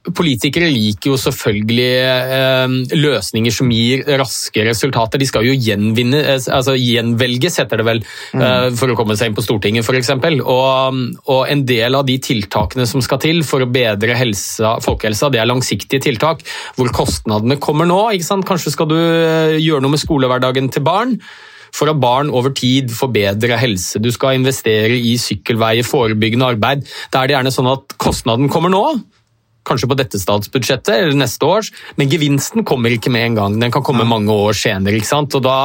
Politikere 0.02 0.66
liker 0.66 1.12
jo 1.12 1.16
selvfølgelig 1.20 1.90
eh, 2.02 2.72
løsninger 2.98 3.54
som 3.54 3.68
gir 3.70 4.00
raske 4.18 4.64
resultater. 4.66 5.20
De 5.22 5.28
skal 5.30 5.46
jo 5.46 5.52
gjenvinne, 5.54 6.18
eh, 6.18 6.40
altså 6.50 6.74
gjenvelges, 6.74 7.60
heter 7.62 7.78
det 7.78 7.86
vel, 7.86 8.02
mm. 8.34 8.42
eh, 8.42 8.66
for 8.80 8.90
å 8.90 8.96
komme 8.98 9.14
seg 9.18 9.30
inn 9.30 9.36
på 9.36 9.44
Stortinget 9.46 9.86
f.eks. 9.86 10.10
Og, 10.42 10.98
og 11.30 11.52
en 11.54 11.62
del 11.68 11.94
av 11.94 12.08
de 12.08 12.18
tiltakene 12.18 12.88
som 12.90 13.04
skal 13.04 13.22
til 13.22 13.44
for 13.46 13.62
å 13.62 13.70
bedre 13.70 14.18
helsa, 14.18 14.74
folkehelsa, 14.82 15.30
det 15.30 15.38
er 15.38 15.50
langsiktige 15.52 16.02
tiltak 16.02 16.42
hvor 16.74 16.90
kostnadene 16.90 17.60
kommer 17.62 17.86
nå. 17.86 18.02
Kanskje 18.48 18.74
skal 18.74 18.90
du 18.90 18.98
eh, 18.98 19.60
gjøre 19.62 19.86
noe 19.86 19.94
med 19.94 20.02
skolehverdagen 20.02 20.74
til 20.74 20.82
barn 20.82 21.14
for 21.72 21.90
at 21.92 22.00
barn 22.02 22.30
over 22.30 22.52
tid 22.56 22.92
får 22.92 23.12
bedre 23.14 23.58
helse. 23.60 24.00
Du 24.02 24.10
skal 24.12 24.38
investere 24.38 24.98
i 24.98 25.16
sykkelveier, 25.20 25.86
forebyggende 25.86 26.52
arbeid. 26.54 26.86
Da 27.12 27.22
er 27.22 27.30
det 27.30 27.38
gjerne 27.38 27.54
sånn 27.54 27.72
at 27.72 27.96
kostnaden 28.02 28.52
kommer 28.52 28.72
nå, 28.72 28.84
kanskje 29.66 29.88
på 29.90 29.96
dette 29.98 30.18
statsbudsjettet 30.18 30.92
eller 30.96 31.18
neste 31.18 31.46
års, 31.46 31.70
men 31.98 32.10
gevinsten 32.10 32.66
kommer 32.66 32.92
ikke 32.94 33.12
med 33.14 33.28
en 33.28 33.38
gang. 33.38 33.58
Den 33.62 33.74
kan 33.74 33.84
komme 33.86 34.06
mange 34.08 34.34
år 34.34 34.56
senere. 34.58 34.98
ikke 34.98 35.10
sant? 35.10 35.34
Og 35.38 35.44
da, 35.44 35.56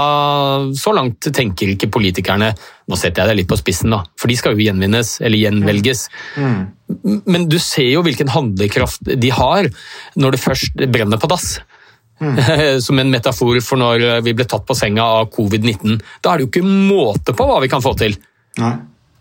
Så 0.77 0.93
langt 0.93 1.29
tenker 1.33 1.73
ikke 1.73 1.89
politikerne. 1.89 2.53
Nå 2.87 2.95
setter 2.95 3.23
jeg 3.23 3.31
deg 3.31 3.39
litt 3.41 3.49
på 3.49 3.57
spissen, 3.59 3.91
da, 3.91 4.03
for 4.15 4.29
de 4.29 4.37
skal 4.37 4.53
jo 4.53 4.63
gjenvinnes 4.63 5.17
eller 5.21 5.41
gjenvelges. 5.41 6.07
Mm. 6.37 7.23
Men 7.25 7.49
du 7.49 7.57
ser 7.59 7.89
jo 7.89 8.03
hvilken 8.05 8.29
handlekraft 8.31 9.01
de 9.03 9.31
har 9.33 9.67
når 10.15 10.37
det 10.37 10.43
først 10.45 10.87
brenner 10.87 11.19
på 11.19 11.27
dass. 11.27 11.57
Mm. 12.19 12.37
Som 12.85 12.99
en 12.99 13.13
metafor 13.13 13.59
for 13.65 13.81
når 13.81 14.21
vi 14.25 14.35
ble 14.37 14.47
tatt 14.49 14.65
på 14.67 14.77
senga 14.77 15.05
av 15.19 15.31
covid-19. 15.33 15.97
Da 16.21 16.33
er 16.33 16.37
det 16.37 16.47
jo 16.47 16.51
ikke 16.53 16.67
måte 16.67 17.35
på 17.37 17.47
hva 17.47 17.61
vi 17.63 17.71
kan 17.71 17.83
få 17.83 17.95
til. 17.99 18.17
Nei. 18.61 18.75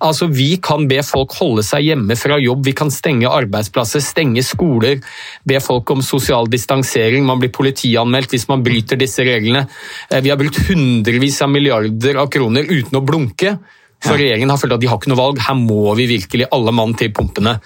Altså, 0.04 0.26
Vi 0.28 0.58
kan 0.60 0.84
be 0.88 0.98
folk 1.06 1.32
holde 1.38 1.62
seg 1.64 1.86
hjemme 1.86 2.16
fra 2.20 2.36
jobb, 2.40 2.66
vi 2.66 2.74
kan 2.76 2.90
stenge 2.92 3.30
arbeidsplasser, 3.32 4.02
stenge 4.04 4.44
skoler. 4.44 5.00
Be 5.48 5.60
folk 5.64 5.90
om 5.94 6.02
sosial 6.04 6.50
distansering, 6.52 7.24
man 7.24 7.40
blir 7.40 7.52
politianmeldt 7.54 8.34
hvis 8.34 8.48
man 8.50 8.64
bryter 8.66 9.00
disse 9.00 9.24
reglene. 9.24 9.64
Eh, 10.10 10.20
vi 10.20 10.32
har 10.32 10.40
brukt 10.40 10.60
hundrevis 10.68 11.40
av 11.42 11.50
milliarder 11.52 12.20
av 12.20 12.28
kroner 12.32 12.68
uten 12.68 13.00
å 13.00 13.04
blunke. 13.04 13.56
For 14.04 14.20
regjeringen 14.20 14.52
har 14.52 14.60
følt 14.60 14.76
at 14.76 14.82
de 14.82 14.90
har 14.90 15.00
ikke 15.00 15.14
noe 15.14 15.22
valg, 15.22 15.40
her 15.40 15.56
må 15.56 15.94
vi 15.96 16.10
virkelig 16.10 16.50
alle 16.52 16.76
mann 16.76 16.92
til 16.98 17.14
pumpene. 17.16 17.56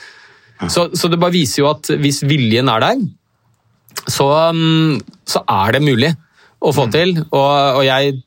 Så, 0.70 0.90
så 0.94 1.08
det 1.10 1.18
bare 1.18 1.34
viser 1.34 1.64
jo 1.64 1.70
at 1.72 1.88
hvis 1.98 2.20
viljen 2.28 2.68
er 2.70 2.84
der, 2.84 3.00
så, 4.10 4.26
um, 4.50 4.98
så 5.28 5.42
er 5.48 5.76
det 5.76 5.84
mulig 5.84 6.10
å 6.60 6.72
få 6.74 6.86
mm. 6.88 6.92
til. 6.94 7.14
Og, 7.30 7.80
og 7.80 7.82
jeg 7.86 8.20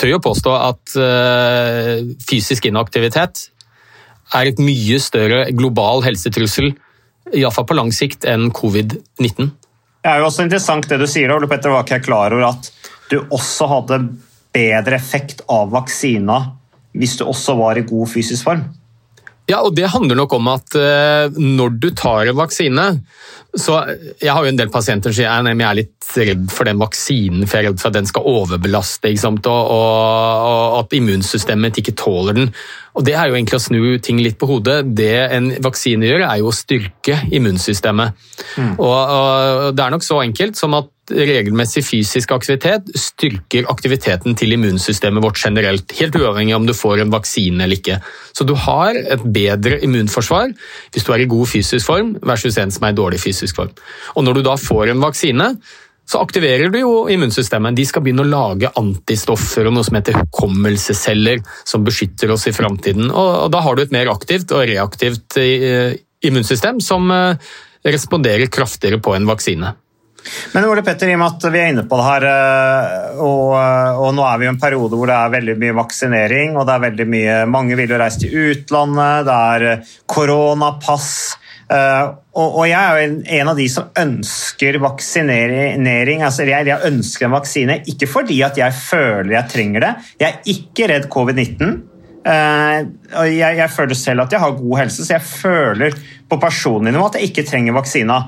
tør 0.00 0.14
jo 0.14 0.20
påstå 0.24 0.54
at 0.56 0.96
uh, 0.98 1.94
fysisk 2.26 2.70
inaktivitet 2.70 3.48
er 4.36 4.50
et 4.50 4.62
mye 4.62 5.00
større 5.02 5.48
global 5.56 6.04
helsetrussel, 6.06 6.70
iallfall 7.34 7.66
på 7.66 7.76
lang 7.78 7.90
sikt, 7.94 8.26
enn 8.28 8.50
covid-19. 8.54 9.50
Det 10.00 10.08
er 10.08 10.22
jo 10.22 10.30
også 10.30 10.46
interessant 10.46 10.86
det 10.88 11.00
du 11.02 11.06
sier, 11.10 11.32
Ole 11.34 11.48
Petter, 11.50 11.72
var 11.74 11.84
ikke 11.84 11.98
jeg 11.98 12.06
klar 12.06 12.32
over 12.32 12.52
at 12.52 12.70
du 13.10 13.18
også 13.20 13.66
hadde 13.68 14.00
bedre 14.54 14.96
effekt 14.96 15.42
av 15.50 15.70
vaksina 15.74 16.38
hvis 16.98 17.18
du 17.20 17.26
også 17.26 17.54
var 17.58 17.78
i 17.78 17.86
god 17.86 18.08
fysisk 18.10 18.46
form? 18.48 18.64
Ja, 19.50 19.60
og 19.66 19.74
Det 19.74 19.90
handler 19.90 20.22
nok 20.22 20.36
om 20.38 20.48
at 20.52 20.76
uh, 20.78 21.32
når 21.34 21.76
du 21.82 21.90
tar 21.96 22.30
en 22.30 22.38
vaksine, 22.38 22.86
så 23.50 23.80
Jeg 24.22 24.30
har 24.30 24.44
jo 24.44 24.50
en 24.52 24.58
del 24.58 24.70
pasienter 24.70 25.10
som 25.10 25.16
sier 25.24 25.48
jeg 25.50 25.66
er 25.66 25.74
litt 25.74 26.10
redd 26.14 26.44
for 26.54 26.68
den 26.68 26.78
vaksinen, 26.78 27.48
for 27.48 27.58
jeg 27.58 27.64
er 27.64 27.68
redd 27.70 27.80
for 27.82 27.90
at 27.90 27.96
den 27.96 28.06
skal 28.06 28.26
overbelaste 28.30 29.10
og, 29.26 29.48
og, 29.50 30.76
at 30.78 30.94
immunsystemet 30.94 31.80
ikke 31.82 31.96
tåler 31.98 32.38
den. 32.38 32.52
Og 32.94 33.04
Det 33.04 33.14
er 33.14 33.26
jo 33.26 33.34
egentlig 33.34 33.58
å 33.58 33.64
snu 33.64 33.98
ting 33.98 34.22
litt 34.22 34.38
på 34.38 34.46
hodet. 34.46 34.94
Det 34.94 35.12
en 35.34 35.50
vaksine 35.62 36.06
gjør, 36.06 36.26
er 36.28 36.38
jo 36.38 36.50
å 36.50 36.54
styrke 36.54 37.18
immunsystemet. 37.30 38.14
Mm. 38.56 38.72
Og, 38.78 38.94
og 38.94 39.74
Det 39.74 39.84
er 39.84 39.94
nok 39.96 40.06
så 40.06 40.22
enkelt 40.22 40.58
som 40.58 40.78
at 40.78 40.90
regelmessig 41.10 41.82
fysisk 41.86 42.32
aktivitet 42.34 42.88
styrker 42.98 43.68
aktiviteten 43.72 44.36
til 44.38 44.54
immunsystemet 44.56 45.24
vårt 45.24 45.40
generelt. 45.42 45.92
Helt 45.98 46.16
uavhengig 46.16 46.56
om 46.56 46.66
du 46.68 46.74
får 46.76 47.02
en 47.02 47.12
vaksine 47.12 47.64
eller 47.64 47.80
ikke. 47.80 48.00
Så 48.32 48.46
du 48.46 48.54
har 48.54 48.96
et 48.96 49.22
bedre 49.24 49.80
immunforsvar 49.84 50.54
hvis 50.94 51.06
du 51.06 51.12
er 51.14 51.24
i 51.24 51.30
god 51.30 51.50
fysisk 51.50 51.86
form 51.86 52.16
versus 52.22 52.58
en 52.60 52.72
som 52.74 52.86
er 52.86 52.94
i 52.94 53.00
dårlig 53.00 53.20
fysisk 53.22 53.60
form. 53.60 53.72
Og 54.16 54.26
når 54.26 54.40
du 54.40 54.44
da 54.50 54.56
får 54.60 54.92
en 54.92 55.04
vaksine, 55.04 55.52
så 56.10 56.18
aktiverer 56.24 56.72
du 56.72 56.80
jo 56.80 56.94
immunsystemet. 57.12 57.76
De 57.78 57.86
skal 57.86 58.02
begynne 58.02 58.24
å 58.24 58.30
lage 58.30 58.70
antistoffer 58.80 59.68
og 59.68 59.76
noe 59.76 59.86
som 59.86 59.98
heter 59.98 60.18
hukommelsesceller, 60.18 61.44
som 61.62 61.84
beskytter 61.86 62.32
oss 62.34 62.48
i 62.50 62.54
framtiden. 62.56 63.12
Og 63.14 63.50
da 63.54 63.60
har 63.62 63.76
du 63.76 63.84
et 63.84 63.94
mer 63.94 64.10
aktivt 64.10 64.50
og 64.56 64.66
reaktivt 64.66 65.38
eh, 65.38 65.94
immunsystem 66.26 66.80
som 66.82 67.06
eh, 67.14 67.52
responderer 67.86 68.50
kraftigere 68.50 68.98
på 69.02 69.14
en 69.14 69.28
vaksine. 69.30 69.70
Men 70.54 70.66
Ole 70.68 70.82
Petter, 70.86 71.10
i 71.10 71.16
og 71.16 71.20
med 71.22 71.36
at 71.36 71.46
vi 71.52 71.60
er 71.60 71.72
inne 71.72 71.84
på 71.88 71.98
det 71.98 72.06
her, 72.06 72.26
eh, 72.30 73.18
og, 73.18 73.44
eh, 73.58 74.00
og, 74.00 74.14
nå 74.16 74.24
er 74.26 74.40
vi 74.40 74.48
i 74.48 74.50
en 74.50 74.60
periode 74.60 74.98
hvor 74.98 75.10
det 75.10 75.16
er 75.16 75.34
veldig 75.36 75.56
mye 75.62 75.76
vaksinering, 75.78 76.56
og 76.56 76.66
det 76.68 76.74
er 76.74 76.86
veldig 76.86 77.06
mye 77.10 77.36
Mange 77.50 77.78
vil 77.78 77.92
jo 77.92 78.00
reise 78.00 78.22
til 78.22 78.34
utlandet, 78.50 79.28
det 79.28 79.36
er 79.54 79.68
eh, 79.70 79.94
koronapass. 80.10 81.12
Og, 81.70 82.46
og 82.58 82.64
jeg 82.66 82.74
er 82.74 82.96
jo 82.98 83.10
en 83.38 83.48
av 83.52 83.58
de 83.60 83.66
som 83.70 83.92
ønsker 84.02 84.80
vaksinering. 84.82 86.24
altså 86.26 86.42
jeg, 86.42 86.66
jeg 86.66 86.88
ønsker 86.88 87.28
en 87.28 87.36
vaksine 87.36 87.76
ikke 87.86 88.08
fordi 88.10 88.40
at 88.42 88.58
jeg 88.58 88.74
føler 88.74 89.36
jeg 89.36 89.50
trenger 89.52 89.86
det. 89.86 89.92
Jeg 90.18 90.32
er 90.32 90.50
ikke 90.50 90.88
redd 90.90 91.06
covid-19. 91.14 91.76
Eh, 92.20 92.80
og 93.16 93.30
jeg, 93.32 93.56
jeg 93.56 93.72
føler 93.72 93.96
selv 93.96 94.26
at 94.26 94.34
jeg 94.34 94.42
har 94.42 94.58
god 94.58 94.76
helse, 94.82 95.04
så 95.06 95.16
jeg 95.16 95.24
føler 95.24 95.96
på 96.28 96.38
personlig 96.40 96.92
nivå 96.92 97.06
at 97.08 97.16
jeg 97.18 97.30
ikke 97.30 97.46
trenger 97.48 97.76
vaksina. 97.78 98.20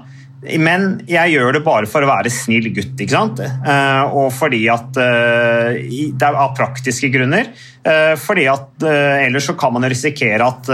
Men 0.42 0.96
jeg 1.06 1.36
gjør 1.36 1.54
det 1.54 1.62
bare 1.62 1.86
for 1.86 2.02
å 2.02 2.08
være 2.10 2.30
snill 2.32 2.66
gutt, 2.74 2.96
ikke 2.98 3.14
sant? 3.14 3.42
Eh, 3.42 4.02
og 4.10 4.32
fordi 4.34 4.64
at 4.72 4.98
eh, 4.98 5.76
Det 6.18 6.26
er 6.26 6.38
av 6.38 6.56
praktiske 6.58 7.12
grunner. 7.14 7.52
Eh, 7.86 8.14
fordi 8.18 8.48
at 8.50 8.86
ellers 8.86 9.46
så 9.46 9.54
kan 9.58 9.74
man 9.74 9.86
risikere 9.86 10.46
at 10.46 10.70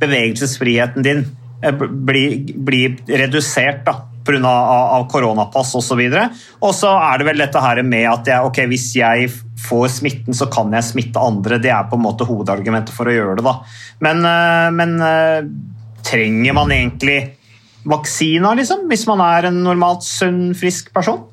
bevegelsesfriheten 0.00 1.04
din 1.04 1.26
blir, 1.62 2.40
blir 2.56 2.96
redusert 3.06 3.84
da, 3.86 3.98
pga. 4.24 4.40
Av, 4.48 4.96
av 4.96 5.04
koronapass 5.12 5.74
osv. 5.76 6.00
Og 6.62 6.72
så 6.76 6.94
er 6.96 7.20
det 7.20 7.28
vel 7.28 7.44
dette 7.44 7.62
her 7.62 7.82
med 7.84 8.08
at 8.08 8.32
jeg, 8.32 8.48
okay, 8.48 8.70
hvis 8.70 8.88
jeg 8.96 9.28
får 9.62 9.92
smitten, 9.98 10.36
så 10.36 10.48
kan 10.52 10.72
jeg 10.72 10.88
smitte 10.88 11.20
andre. 11.20 11.60
Det 11.62 11.70
er 11.74 11.84
på 11.90 12.00
en 12.00 12.06
måte 12.06 12.26
hovedargumentet 12.28 12.96
for 12.96 13.10
å 13.10 13.14
gjøre 13.14 13.38
det. 13.38 13.46
da. 13.46 13.58
Men, 14.08 14.24
men 14.78 14.96
trenger 16.06 16.56
man 16.56 16.72
egentlig 16.74 17.20
vaksina, 17.88 18.54
liksom? 18.58 18.86
Hvis 18.90 19.06
man 19.10 19.22
er 19.24 19.48
en 19.50 19.62
normalt 19.64 20.06
sunn, 20.06 20.52
frisk 20.58 20.92
person? 20.94 21.24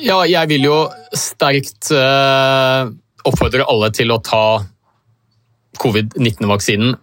Ja, 0.00 0.20
jeg 0.26 0.50
vil 0.50 0.66
jo 0.66 0.78
sterkt 1.16 1.90
eh, 1.94 2.92
oppfordre 3.24 3.66
alle 3.70 3.90
til 3.94 4.12
å 4.12 4.20
ta 4.24 4.44
covid-19-vaksinen 5.80 6.94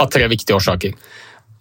av 0.00 0.10
tre 0.12 0.26
viktige 0.30 0.58
årsaker. 0.58 0.96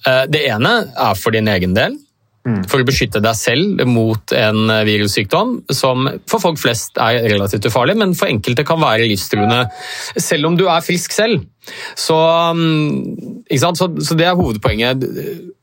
Eh, 0.07 0.23
det 0.31 0.45
ene 0.49 0.73
er 0.89 1.19
for 1.19 1.35
din 1.35 1.49
egen 1.51 1.77
del. 1.77 1.99
For 2.41 2.81
å 2.81 2.85
beskytte 2.87 3.19
deg 3.21 3.37
selv 3.37 3.83
mot 3.85 4.33
en 4.33 4.71
eh, 4.73 4.83
virussykdom 4.87 5.59
som 5.77 6.07
for 6.29 6.41
folk 6.41 6.57
flest 6.57 6.97
er 6.97 7.19
relativt 7.29 7.67
ufarlig, 7.69 7.99
men 8.01 8.15
for 8.17 8.31
enkelte 8.31 8.65
kan 8.65 8.81
være 8.81 9.05
livstruende 9.11 9.67
selv 10.17 10.49
om 10.49 10.57
du 10.57 10.65
er 10.65 10.81
frisk 10.81 11.13
selv. 11.13 11.45
Så, 11.95 12.15
mm, 12.57 13.45
sant? 13.61 13.77
så, 13.77 13.87
så 14.01 14.17
det 14.17 14.25
er 14.25 14.37
hovedpoenget, 14.37 15.03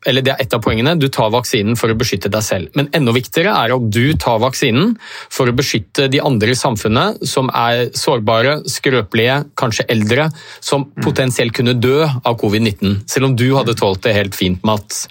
eller 0.06 0.24
det 0.24 0.32
er 0.34 0.42
ett 0.44 0.54
av 0.54 0.62
poengene. 0.62 0.94
Du 1.00 1.08
tar 1.12 1.32
vaksinen 1.34 1.76
for 1.78 1.90
å 1.90 1.96
beskytte 1.98 2.30
deg 2.32 2.44
selv. 2.46 2.70
Men 2.78 2.90
enda 2.94 3.12
viktigere 3.16 3.54
er 3.64 3.74
at 3.74 3.88
du 3.92 4.14
tar 4.20 4.38
vaksinen 4.42 4.94
for 5.34 5.50
å 5.50 5.56
beskytte 5.58 6.06
de 6.12 6.20
andre 6.22 6.54
i 6.54 6.58
samfunnet 6.58 7.24
som 7.26 7.50
er 7.50 7.88
sårbare, 7.98 8.60
skrøpelige, 8.70 9.40
kanskje 9.58 9.88
eldre, 9.90 10.28
som 10.64 10.86
potensielt 11.02 11.56
kunne 11.56 11.74
dø 11.74 12.04
av 12.06 12.38
covid-19. 12.40 13.02
Selv 13.10 13.30
om 13.30 13.36
du 13.38 13.48
hadde 13.56 13.76
tålt 13.78 14.04
det 14.06 14.14
helt 14.16 14.38
fint, 14.38 14.62
Mats. 14.66 15.06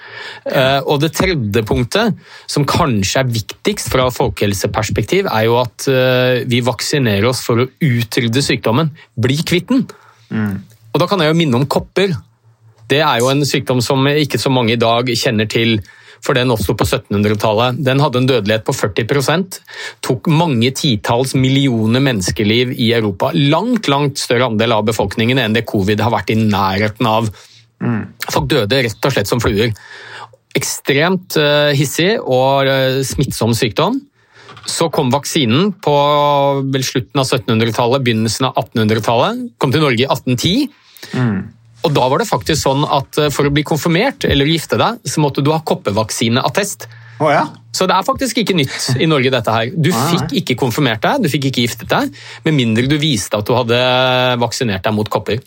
Eh, 0.47 0.79
Og 0.87 1.01
det 1.03 1.11
tredje 1.17 1.63
punktet, 1.67 2.15
som 2.47 2.65
kanskje 2.67 3.21
er 3.21 3.31
viktigst 3.35 3.91
fra 3.91 4.07
folkehelseperspektiv, 4.13 5.27
er 5.27 5.49
jo 5.49 5.59
at 5.59 5.87
eh, 5.91 6.45
vi 6.47 6.63
vaksinerer 6.65 7.27
oss 7.27 7.43
for 7.45 7.65
å 7.65 7.69
utrydde 7.83 8.43
sykdommen. 8.45 8.93
Bli 9.19 9.41
kvitt 9.43 9.67
den. 9.73 9.85
Og 10.93 11.01
da 11.01 11.07
kan 11.09 11.21
jeg 11.21 11.31
jo 11.31 11.37
minne 11.37 11.59
om 11.59 11.67
kopper. 11.69 12.15
Det 12.87 13.01
er 13.03 13.19
jo 13.21 13.29
en 13.31 13.45
sykdom 13.45 13.81
som 13.83 14.05
ikke 14.07 14.39
så 14.39 14.51
mange 14.53 14.75
i 14.75 14.79
dag 14.81 15.09
kjenner 15.19 15.49
til, 15.51 15.81
for 16.23 16.37
den 16.37 16.49
oppsto 16.53 16.73
på 16.77 16.85
1700-tallet. 16.87 17.81
Den 17.85 18.01
hadde 18.01 18.21
en 18.21 18.29
dødelighet 18.29 18.65
på 18.65 18.73
40% 18.73 19.59
tok 20.05 20.29
mange 20.31 20.71
titalls 20.75 21.35
millioner 21.37 22.01
menneskeliv 22.03 22.73
i 22.73 22.89
Europa. 22.97 23.29
Langt, 23.35 23.89
langt 23.91 24.17
større 24.21 24.49
andel 24.49 24.73
av 24.79 24.87
befolkningen 24.87 25.39
enn 25.43 25.55
det 25.57 25.67
covid 25.69 26.01
har 26.01 26.15
vært 26.15 26.33
i 26.33 26.39
nærheten 26.39 27.09
av. 27.09 27.29
Folk 28.31 28.49
døde 28.49 28.81
rett 28.87 29.05
og 29.05 29.13
slett 29.13 29.29
som 29.29 29.41
fluer. 29.43 29.73
Ekstremt 30.57 31.37
eh, 31.37 31.75
hissig 31.77 32.15
og 32.17 32.69
eh, 32.71 33.01
smittsom 33.05 33.53
sykdom. 33.57 33.99
Så 34.67 34.89
kom 34.93 35.11
vaksinen 35.13 35.71
på 35.83 35.93
slutten 36.83 37.21
av 37.21 37.27
1700-tallet, 37.27 38.03
begynnelsen 38.03 38.49
av 38.49 38.57
1800-tallet. 38.65 39.45
Kom 39.61 39.71
til 39.73 39.85
Norge 39.85 40.03
i 40.03 40.09
1810. 40.09 40.67
Og 41.87 41.93
da 41.95 42.07
var 42.09 42.21
det 42.21 42.27
faktisk 42.27 42.59
sånn 42.65 42.83
at 42.83 43.19
eh, 43.21 43.31
for 43.33 43.47
å 43.47 43.53
bli 43.53 43.63
konfirmert 43.67 44.25
eller 44.27 44.49
gifte 44.49 44.79
deg, 44.81 44.97
så 45.07 45.23
måtte 45.23 45.43
du 45.45 45.53
ha 45.53 45.61
koppevaksineattest. 45.63 46.87
Oh, 47.21 47.29
ja? 47.31 47.45
Så 47.73 47.87
det 47.89 47.95
er 47.95 48.05
faktisk 48.05 48.41
ikke 48.41 48.55
nytt 48.57 48.97
i 49.01 49.07
Norge, 49.09 49.31
dette 49.33 49.53
her. 49.53 49.71
Du 49.73 49.89
fikk 49.93 50.33
ikke 50.41 50.57
konfirmert 50.59 51.03
deg, 51.05 51.23
du 51.23 51.31
fikk 51.31 51.49
ikke 51.49 51.63
giftet 51.65 51.89
deg, 51.91 52.11
med 52.45 52.57
mindre 52.57 52.89
du 52.89 52.97
viste 53.01 53.37
at 53.37 53.47
du 53.47 53.53
hadde 53.57 53.77
vaksinert 54.41 54.85
deg 54.85 54.97
mot 54.97 55.09
kopper. 55.13 55.41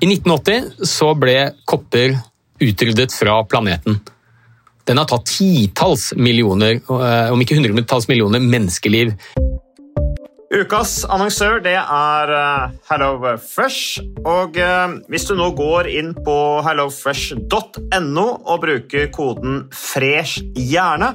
I 0.00 0.08
1980 0.08 0.88
så 0.88 1.12
ble 1.18 1.36
kopper 1.68 2.16
utryddet 2.60 3.14
fra 3.16 3.38
planeten. 3.48 4.00
Den 4.90 4.98
har 4.98 5.06
tatt 5.06 5.28
titalls 5.30 6.08
millioner, 6.18 6.80
eh, 6.82 7.30
om 7.30 7.38
ikke 7.38 7.54
hundretalls 7.54 8.08
millioner, 8.10 8.42
menneskeliv. 8.42 9.14
Ukas 10.50 11.04
annonsør 11.06 11.60
det 11.62 11.76
er 11.78 12.32
HelloFresh. 12.90 14.00
Og 14.26 14.58
eh, 14.58 14.96
hvis 15.06 15.28
du 15.28 15.36
nå 15.38 15.52
går 15.54 15.86
inn 15.94 16.10
på 16.26 16.34
hellofresh.no 16.66 18.26
og 18.26 18.64
bruker 18.66 19.06
koden 19.14 19.62
'fresh 19.70 20.42
hjerne', 20.58 21.14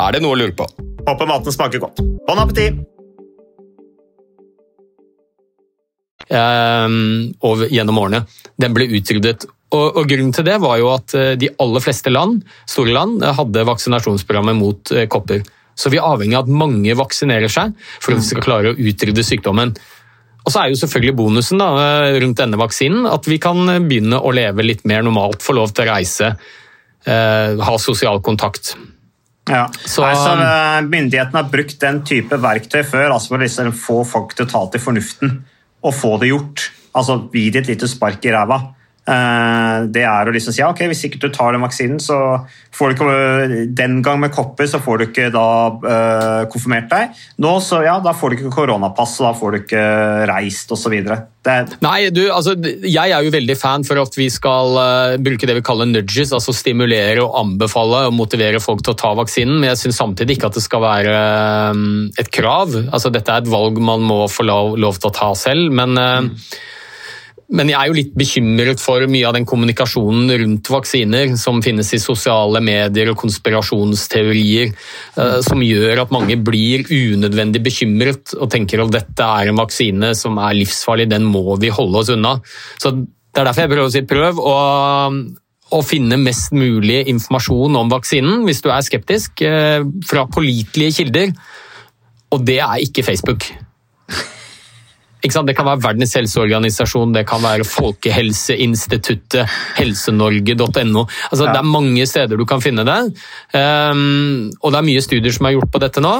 Er 0.00 0.16
det 0.16 0.24
noe 0.24 0.34
å 0.34 0.40
lure 0.40 0.56
på? 0.56 0.66
Håper 1.04 1.30
maten 1.30 1.54
smaker 1.54 1.82
godt. 1.84 2.02
Bon 2.26 2.40
appétit! 2.40 2.82
eh, 6.28 6.88
over, 7.40 7.68
gjennom 7.72 7.98
årene. 7.98 8.24
Den 8.56 8.76
ble 8.76 8.88
utryddet. 8.98 9.46
Og, 9.74 9.98
og 9.98 10.08
Grunnen 10.08 10.34
til 10.34 10.46
det 10.46 10.60
var 10.62 10.78
jo 10.80 10.92
at 10.94 11.16
eh, 11.18 11.34
de 11.40 11.50
aller 11.62 11.84
fleste 11.84 12.12
land, 12.12 12.44
store 12.70 12.94
land 12.94 13.24
hadde 13.38 13.66
vaksinasjonsprogrammet 13.68 14.58
mot 14.58 14.94
eh, 14.94 15.08
kopper. 15.10 15.44
Så 15.74 15.90
vi 15.90 15.98
er 15.98 16.06
avhengig 16.06 16.38
av 16.38 16.46
at 16.46 16.54
mange 16.62 16.94
vaksinerer 16.96 17.50
seg 17.50 17.74
for 17.98 18.14
at 18.14 18.22
vi 18.22 18.28
skal 18.28 18.44
klare 18.46 18.72
å 18.72 18.78
utrydde 18.78 19.26
sykdommen. 19.26 19.74
Og 20.44 20.52
så 20.52 20.60
er 20.60 20.70
jo 20.70 20.78
selvfølgelig 20.78 21.16
bonusen 21.18 21.62
da, 21.62 21.70
eh, 21.82 22.18
rundt 22.22 22.40
denne 22.40 22.60
vaksinen 22.60 23.08
at 23.10 23.26
vi 23.30 23.40
kan 23.42 23.64
begynne 23.88 24.20
å 24.20 24.34
leve 24.34 24.66
litt 24.66 24.84
mer 24.88 25.04
normalt, 25.06 25.42
få 25.42 25.56
lov 25.58 25.74
til 25.74 25.86
å 25.86 25.96
reise, 25.96 26.34
eh, 27.06 27.64
ha 27.68 27.78
sosial 27.80 28.22
kontakt. 28.24 28.76
Ja. 29.50 29.66
Så- 29.84 30.02
Nei, 30.06 30.14
så 30.14 30.30
eh, 30.40 30.80
Myndighetene 30.88 31.42
har 31.42 31.50
brukt 31.50 31.78
den 31.80 32.02
type 32.02 32.36
verktøy 32.40 32.82
før 32.82 33.12
altså 33.12 33.28
for 33.28 33.38
å 33.38 33.42
liksom 33.44 33.72
få 33.76 33.98
folk 34.08 34.34
til 34.34 34.46
å 34.46 34.50
ta 34.50 34.62
til 34.72 34.80
fornuften 34.80 35.34
og 35.84 35.92
få 35.94 36.14
det 36.20 36.30
gjort. 36.30 36.70
Altså 36.96 37.18
gi 37.32 37.50
det 37.50 37.64
et 37.64 37.74
lite 37.74 37.88
spark 37.90 38.24
i 38.24 38.32
ræva. 38.32 38.60
Eh, 39.04 39.84
Det 39.92 40.04
er 40.08 40.28
å 40.28 40.32
liksom 40.32 40.54
si 40.54 40.62
ja, 40.62 40.70
ok, 40.72 40.86
hvis 40.88 41.04
ikke 41.08 41.20
du 41.20 41.28
tar 41.32 41.52
den 41.52 41.64
vaksinen, 41.64 41.98
så 42.00 42.16
får 42.74 42.90
du 42.90 42.94
ikke 42.94 43.66
Den 43.76 43.98
gang 44.04 44.22
med 44.22 44.32
kopper 44.32 44.66
så 44.70 44.80
får 44.82 44.98
du 44.98 45.04
ikke 45.06 45.28
da 45.34 45.48
uh, 45.84 46.46
konfirmert 46.50 46.88
deg. 46.90 47.12
Nå 47.44 47.52
så 47.62 47.82
ja, 47.84 47.98
da 48.02 48.14
får 48.16 48.32
du 48.32 48.38
ikke 48.38 48.54
koronapass, 48.54 49.18
og 49.20 49.28
da 49.28 49.32
får 49.38 49.52
du 49.52 49.58
ikke 49.60 49.84
reist 50.30 50.72
osv. 50.74 50.96
Nei, 51.84 51.98
du, 52.14 52.22
altså, 52.32 52.56
jeg 52.56 53.12
er 53.12 53.26
jo 53.26 53.34
veldig 53.34 53.56
fan 53.60 53.84
for 53.84 54.00
at 54.00 54.16
vi 54.16 54.30
skal 54.32 54.78
uh, 54.80 55.16
bruke 55.20 55.46
det 55.46 55.58
vi 55.60 55.66
kaller 55.66 55.90
nudges, 55.90 56.32
altså 56.34 56.56
stimulere 56.56 57.22
og 57.22 57.36
anbefale 57.44 58.06
og 58.08 58.16
motivere 58.16 58.62
folk 58.64 58.82
til 58.82 58.96
å 58.96 59.00
ta 59.04 59.12
vaksinen, 59.20 59.60
men 59.60 59.74
jeg 59.74 59.84
syns 59.84 60.00
samtidig 60.00 60.38
ikke 60.38 60.50
at 60.50 60.58
det 60.58 60.64
skal 60.64 60.82
være 60.86 61.18
um, 61.76 62.06
et 62.18 62.32
krav. 62.32 62.72
Altså, 62.88 63.12
dette 63.14 63.30
er 63.30 63.44
et 63.44 63.52
valg 63.52 63.78
man 63.84 64.02
må 64.08 64.24
få 64.32 64.48
lov, 64.48 64.78
lov 64.80 64.98
til 64.98 65.12
å 65.12 65.18
ta 65.20 65.34
selv, 65.38 65.68
men 65.74 66.00
eh, 66.00 66.48
men 67.52 67.68
jeg 67.68 67.76
er 67.76 67.90
jo 67.90 67.96
litt 67.96 68.14
bekymret 68.16 68.80
for 68.80 69.04
mye 69.10 69.26
av 69.28 69.34
den 69.36 69.44
kommunikasjonen 69.48 70.32
rundt 70.40 70.70
vaksiner 70.72 71.34
som 71.40 71.60
finnes 71.64 71.90
i 71.92 72.00
sosiale 72.00 72.62
medier 72.64 73.10
og 73.12 73.18
konspirasjonsteorier, 73.20 74.72
eh, 74.72 75.36
som 75.44 75.64
gjør 75.64 76.04
at 76.04 76.14
mange 76.14 76.38
blir 76.40 76.86
unødvendig 76.88 77.60
bekymret 77.66 78.32
og 78.38 78.48
tenker 78.54 78.80
at 78.84 78.94
dette 78.94 79.28
er 79.40 79.50
en 79.50 79.60
vaksine 79.60 80.14
som 80.16 80.40
er 80.40 80.56
livsfarlig, 80.62 81.10
den 81.12 81.28
må 81.28 81.58
vi 81.60 81.72
holde 81.74 82.00
oss 82.00 82.12
unna. 82.14 82.38
Så 82.78 82.94
Det 83.34 83.42
er 83.42 83.48
derfor 83.48 83.64
jeg 83.64 83.70
prøver 83.70 83.88
å 83.88 83.90
si 83.90 84.02
prøv 84.06 84.36
å, 84.38 84.58
å 85.74 85.78
finne 85.82 86.16
mest 86.22 86.52
mulig 86.54 87.00
informasjon 87.10 87.80
om 87.80 87.90
vaksinen 87.90 88.44
hvis 88.46 88.62
du 88.62 88.70
er 88.70 88.86
skeptisk, 88.86 89.42
eh, 89.42 89.82
fra 90.06 90.24
pålitelige 90.30 91.02
kilder. 91.02 91.34
Og 92.30 92.46
det 92.46 92.60
er 92.62 92.78
ikke 92.86 93.02
Facebook. 93.02 93.50
Det 95.24 95.54
kan 95.56 95.64
være 95.64 95.80
Verdens 95.80 96.12
helseorganisasjon, 96.18 97.14
det 97.16 97.24
kan 97.26 97.40
være 97.40 97.64
Folkehelseinstituttet, 97.64 99.48
helsenorge.no. 99.78 101.06
Altså, 101.30 101.46
Det 101.46 101.56
er 101.56 101.62
mange 101.64 102.06
steder 102.06 102.36
du 102.36 102.44
kan 102.44 102.60
finne 102.60 102.84
det. 102.84 102.98
Um, 103.56 104.50
og 104.60 104.72
det 104.72 104.78
er 104.78 104.88
mye 104.90 105.00
studier 105.00 105.32
som 105.32 105.46
er 105.48 105.56
gjort 105.56 105.72
på 105.72 105.80
dette 105.80 106.04
nå. 106.04 106.14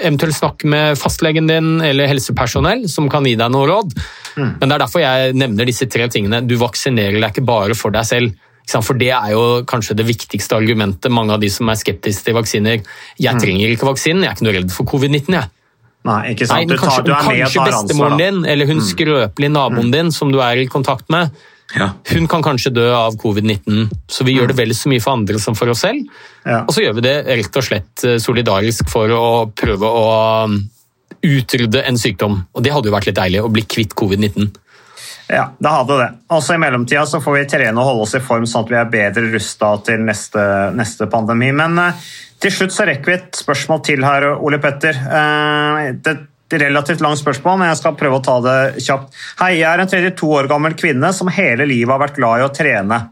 Eventuelt 0.00 0.36
snakk 0.36 0.64
med 0.64 0.96
fastlegen 1.00 1.46
din 1.48 1.80
eller 1.84 2.08
helsepersonell 2.08 2.88
som 2.88 3.08
kan 3.12 3.24
gi 3.24 3.36
deg 3.36 3.52
noe 3.52 3.68
råd. 3.68 3.94
Men 4.38 4.64
det 4.64 4.74
er 4.74 4.84
derfor 4.84 5.04
jeg 5.04 5.36
nevner 5.36 5.68
disse 5.68 5.88
tre 5.90 6.08
tingene. 6.08 6.40
Du 6.46 6.56
vaksinerer 6.60 7.20
deg 7.20 7.32
ikke 7.32 7.46
bare 7.48 7.76
for 7.76 7.92
deg 7.92 8.08
selv. 8.08 8.32
For 8.68 8.96
det 9.00 9.12
er 9.16 9.32
jo 9.32 9.44
kanskje 9.68 9.96
det 9.96 10.04
viktigste 10.08 10.56
argumentet 10.56 11.12
mange 11.12 11.32
av 11.32 11.40
de 11.40 11.48
som 11.52 11.68
er 11.72 11.78
skeptiske 11.80 12.26
til 12.26 12.36
vaksiner. 12.36 12.82
Jeg 13.20 13.40
trenger 13.40 13.72
ikke 13.72 13.88
vaksinen, 13.88 14.24
jeg 14.24 14.32
er 14.32 14.36
ikke 14.36 14.48
noe 14.48 14.56
redd 14.58 14.74
for 14.74 14.88
covid-19. 14.88 15.36
jeg. 15.38 15.48
Nei, 16.08 16.32
ikke 16.32 16.46
Nei, 16.48 16.64
sant? 16.64 16.68
Du, 16.68 16.74
men 16.74 16.80
kanskje, 16.80 16.96
tar, 16.96 17.04
du 17.04 17.12
er 17.12 17.28
med 17.28 17.44
og 17.44 17.52
tar 17.52 17.68
ansvar. 17.68 17.84
bestemoren 17.84 18.18
din 18.22 18.40
eller 18.54 18.70
hun 18.72 18.82
skrøpelige 18.88 19.52
naboen 19.54 19.92
din 19.94 20.10
som 20.14 20.32
du 20.32 20.40
er 20.44 20.62
i 20.62 20.66
kontakt 20.72 21.08
med, 21.12 21.30
Ja. 21.76 21.90
hun 22.14 22.26
kan 22.32 22.40
kanskje 22.42 22.72
dø 22.72 22.86
av 22.96 23.18
covid-19. 23.20 23.90
Så 24.08 24.24
vi 24.24 24.38
gjør 24.38 24.48
det 24.48 24.56
vel 24.56 24.70
så 24.72 24.88
mye 24.88 25.02
for 25.04 25.18
andre 25.18 25.38
som 25.42 25.54
for 25.58 25.68
oss 25.68 25.82
selv. 25.84 26.06
Ja. 26.46 26.62
Og 26.64 26.72
så 26.72 26.80
gjør 26.86 26.94
vi 26.96 27.04
det 27.04 27.16
rett 27.28 27.58
og 27.60 27.66
slett 27.66 28.04
eh, 28.08 28.16
solidarisk 28.24 28.88
for 28.88 29.12
å 29.12 29.26
prøve 29.52 29.84
å 29.84 30.06
um, 30.48 30.56
utrydde 31.22 31.82
en 31.84 31.98
sykdom. 32.00 32.38
Og 32.56 32.64
det 32.64 32.72
hadde 32.72 32.88
jo 32.88 32.94
vært 32.94 33.10
litt 33.10 33.18
deilig, 33.20 33.42
å 33.44 33.52
bli 33.52 33.66
kvitt 33.68 33.92
covid-19. 33.98 34.48
Ja, 35.28 35.50
det 35.58 35.68
hadde 35.68 35.98
det. 36.00 36.08
Også 36.32 36.56
I 36.56 36.60
mellomtida 36.62 37.04
så 37.06 37.20
får 37.20 37.34
vi 37.36 37.48
trene 37.52 37.76
og 37.76 37.90
holde 37.90 38.06
oss 38.06 38.16
i 38.16 38.22
form 38.24 38.46
sånn 38.48 38.64
at 38.64 38.72
vi 38.72 38.78
er 38.80 38.88
bedre 38.92 39.28
rusta 39.34 39.74
til 39.84 40.06
neste, 40.06 40.44
neste 40.76 41.08
pandemi. 41.12 41.50
Men 41.52 41.76
uh, 41.76 42.08
til 42.40 42.54
slutt 42.54 42.72
så 42.72 42.86
rekker 42.88 43.12
vi 43.12 43.16
et 43.18 43.40
spørsmål 43.42 43.82
til 43.84 44.06
her, 44.08 44.30
Ole 44.40 44.60
Petter. 44.62 44.96
Uh, 44.96 45.92
det 45.92 46.14
er 46.14 46.22
et 46.48 46.58
relativt 46.64 47.04
langt 47.04 47.20
spørsmål, 47.20 47.60
men 47.60 47.68
jeg 47.68 47.80
skal 47.82 47.96
prøve 48.00 48.22
å 48.22 48.24
ta 48.24 48.38
det 48.46 48.58
kjapt. 48.86 49.12
Hei, 49.42 49.52
jeg 49.58 49.68
er 49.68 49.84
en 49.84 49.92
32 49.92 50.32
år 50.40 50.48
gammel 50.48 50.76
kvinne 50.80 51.12
som 51.12 51.28
hele 51.28 51.68
livet 51.68 51.92
har 51.92 52.00
vært 52.06 52.16
glad 52.16 52.40
i 52.40 52.46
å 52.46 52.52
trene. 52.54 53.02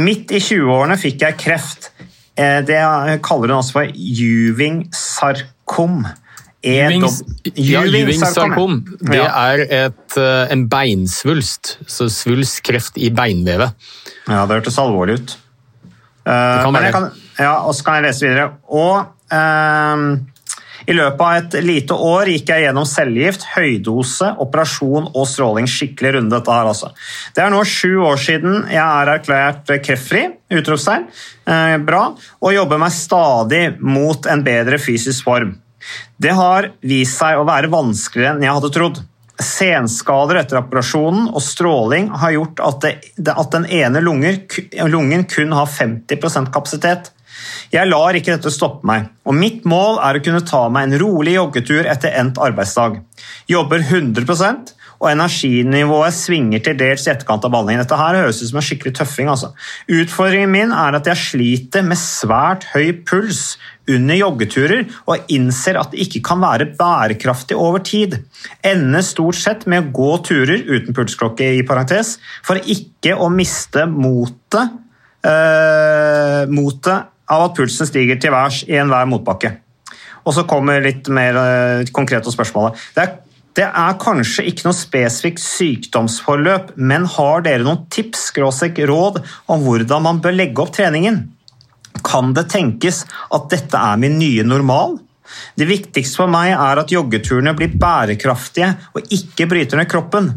Midt 0.00 0.32
i 0.32 0.40
20-årene 0.40 0.96
fikk 1.00 1.26
jeg 1.26 1.40
kreft. 1.42 1.90
Eh, 2.36 2.62
Det 2.64 2.80
kaller 3.24 3.52
hun 3.52 3.60
også 3.60 3.76
for 3.76 3.92
Juving 3.92 4.86
sarkom. 4.96 6.06
E 6.64 6.76
Ewings, 6.80 7.20
ja, 7.54 7.82
Ewing 7.84 8.06
Ewing 8.08 8.22
sarkom, 8.24 8.78
det 9.04 9.20
er 9.22 9.62
et, 9.64 10.16
eh, 10.18 10.52
en 10.54 10.64
beinsvulst. 10.68 11.76
Så 11.86 12.08
svulstkreft 12.10 12.96
i 12.98 13.10
beinvevet. 13.14 13.76
Ja, 14.26 14.46
det 14.46 14.60
hørtes 14.60 14.78
alvorlig 14.82 15.20
ut. 15.20 15.36
Uh, 16.26 16.64
kan 16.90 17.12
ja, 17.38 17.52
og 17.62 17.76
så 17.76 17.84
kan 17.86 18.00
jeg 18.00 18.08
lese 18.08 18.26
videre. 18.26 18.48
Og 18.66 19.04
uh, 19.30 20.16
i 20.86 20.94
løpet 20.94 21.22
av 21.22 21.36
et 21.40 21.56
lite 21.66 21.96
år 21.98 22.30
gikk 22.30 22.50
jeg 22.52 22.66
gjennom 22.66 22.86
cellegift, 22.86 23.46
høydose, 23.56 24.28
operasjon 24.42 25.08
og 25.10 25.26
stråling. 25.26 25.66
Skikkelig 25.70 26.16
runde, 26.16 26.34
dette 26.36 26.54
her, 26.54 26.70
altså. 26.70 26.92
Det 27.34 27.42
er 27.42 27.50
nå 27.50 27.62
sju 27.66 28.04
år 28.06 28.20
siden 28.22 28.60
jeg 28.70 28.82
er 28.82 29.12
erklært 29.16 29.72
kreftfri, 29.82 30.22
utropstegn. 30.54 31.08
Eh, 31.50 31.76
bra. 31.82 32.04
Og 32.38 32.54
jobber 32.54 32.82
meg 32.82 32.94
stadig 32.94 33.64
mot 33.82 34.30
en 34.30 34.46
bedre 34.46 34.78
fysisk 34.82 35.26
form. 35.26 35.56
Det 36.16 36.32
har 36.36 36.70
vist 36.86 37.20
seg 37.20 37.38
å 37.38 37.46
være 37.48 37.70
vanskeligere 37.72 38.36
enn 38.36 38.46
jeg 38.46 38.56
hadde 38.58 38.72
trodd. 38.74 39.02
Senskader 39.36 40.40
etter 40.40 40.62
operasjonen 40.62 41.28
og 41.28 41.42
stråling 41.44 42.08
har 42.22 42.32
gjort 42.32 42.62
at, 42.64 42.86
det, 42.86 43.34
at 43.34 43.52
den 43.52 43.66
ene 43.68 44.00
lunger, 44.00 44.40
lungen 44.88 45.26
kun 45.28 45.52
har 45.52 45.68
50% 45.68 46.52
kapasitet. 46.54 47.12
Jeg 47.74 47.88
lar 47.90 48.16
ikke 48.16 48.32
dette 48.32 48.52
stoppe 48.54 48.86
meg, 48.88 49.10
og 49.28 49.36
mitt 49.36 49.66
mål 49.68 50.00
er 50.06 50.16
å 50.16 50.22
kunne 50.24 50.44
ta 50.46 50.62
meg 50.72 50.86
en 50.86 50.98
rolig 51.02 51.34
joggetur 51.36 51.88
etter 51.90 52.16
endt 52.16 52.40
arbeidsdag. 52.40 53.02
Jobber 53.50 53.84
100 53.84 54.24
og 55.00 55.10
energinivået 55.10 56.14
svinger 56.16 56.62
til 56.64 56.78
dels 56.80 57.06
i 57.06 57.12
etterkant 57.12 57.44
av 57.44 57.52
behandlingen. 57.52 57.84
Dette 57.84 57.98
her 58.00 58.20
høres 58.22 58.40
ut 58.42 58.50
som 58.50 58.60
en 58.60 58.66
skikkelig 58.66 58.94
tøffing. 58.98 59.30
Altså. 59.32 59.52
Utfordringen 59.92 60.52
min 60.52 60.74
er 60.74 60.98
at 60.98 61.10
jeg 61.10 61.22
sliter 61.22 61.84
med 61.86 62.00
svært 62.00 62.68
høy 62.72 62.92
puls 63.06 63.56
under 63.86 64.18
joggeturer, 64.18 64.86
og 65.06 65.28
innser 65.30 65.78
at 65.78 65.92
det 65.92 66.06
ikke 66.06 66.22
kan 66.26 66.40
være 66.42 66.70
bærekraftig 66.78 67.58
over 67.58 67.84
tid. 67.86 68.18
Ender 68.66 69.04
stort 69.06 69.38
sett 69.38 69.66
med 69.70 69.84
å 69.84 69.92
gå 69.94 70.08
turer 70.26 70.64
uten 70.66 70.96
pulsklokke 70.96 71.52
i 71.58 71.62
parentes, 71.66 72.16
for 72.46 72.58
ikke 72.58 73.14
å 73.14 73.28
miste 73.30 73.86
motet, 73.90 74.74
eh, 75.22 76.42
motet 76.50 77.12
av 77.30 77.46
at 77.46 77.54
pulsen 77.58 77.86
stiger 77.86 78.18
til 78.18 78.34
værs 78.34 78.64
i 78.66 78.78
enhver 78.80 79.06
motbakke. 79.10 79.56
Og 80.26 80.34
så 80.34 80.42
kommer 80.50 80.82
litt 80.82 81.06
mer 81.06 81.38
eh, 81.38 81.92
konkrete 81.94 82.32
spørsmål. 82.34 82.72
Det 82.96 83.04
er 83.04 83.14
Det 83.56 83.64
er 83.64 83.96
kanskje 83.96 84.44
ikke 84.50 84.66
noe 84.66 84.76
spesifikt 84.76 85.40
sykdomsforløp, 85.40 86.74
men 86.76 87.06
har 87.16 87.46
dere 87.46 87.64
noen 87.64 87.86
tips 87.92 88.28
råd 88.36 89.22
om 89.48 89.64
hvordan 89.64 90.04
man 90.04 90.20
bør 90.20 90.36
legge 90.36 90.60
opp 90.60 90.74
treningen? 90.76 91.22
Kan 92.04 92.34
det 92.36 92.50
tenkes 92.52 93.06
at 93.32 93.48
dette 93.50 93.80
er 93.80 93.96
min 93.96 94.18
nye 94.20 94.44
normal? 94.44 94.98
Det 95.56 95.66
viktigste 95.66 96.20
for 96.20 96.30
meg 96.30 96.52
er 96.52 96.82
at 96.82 96.92
joggeturene 96.92 97.54
blir 97.56 97.72
bærekraftige 97.80 98.68
og 98.92 99.08
ikke 99.10 99.48
bryter 99.50 99.80
ned 99.80 99.88
kroppen. 99.90 100.30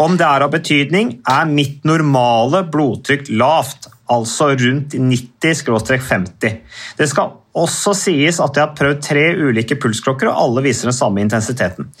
Om 0.00 0.16
det 0.18 0.26
er 0.26 0.46
av 0.46 0.52
betydning, 0.54 1.18
er 1.28 1.46
mitt 1.50 1.84
normale 1.86 2.64
blodtrykk 2.66 3.30
lavt, 3.36 3.90
altså 4.10 4.50
rundt 4.56 4.96
90-50. 4.96 6.58
Det 6.98 7.08
skal 7.12 7.36
også 7.54 7.94
sies 7.94 8.40
at 8.42 8.56
jeg 8.56 8.66
har 8.66 8.74
prøvd 8.74 9.04
tre 9.04 9.28
ulike 9.38 9.78
pulsklokker, 9.80 10.32
og 10.32 10.48
alle 10.48 10.66
viser 10.66 10.90
den 10.90 10.96
samme 10.96 11.22
intensiteten. 11.22 11.92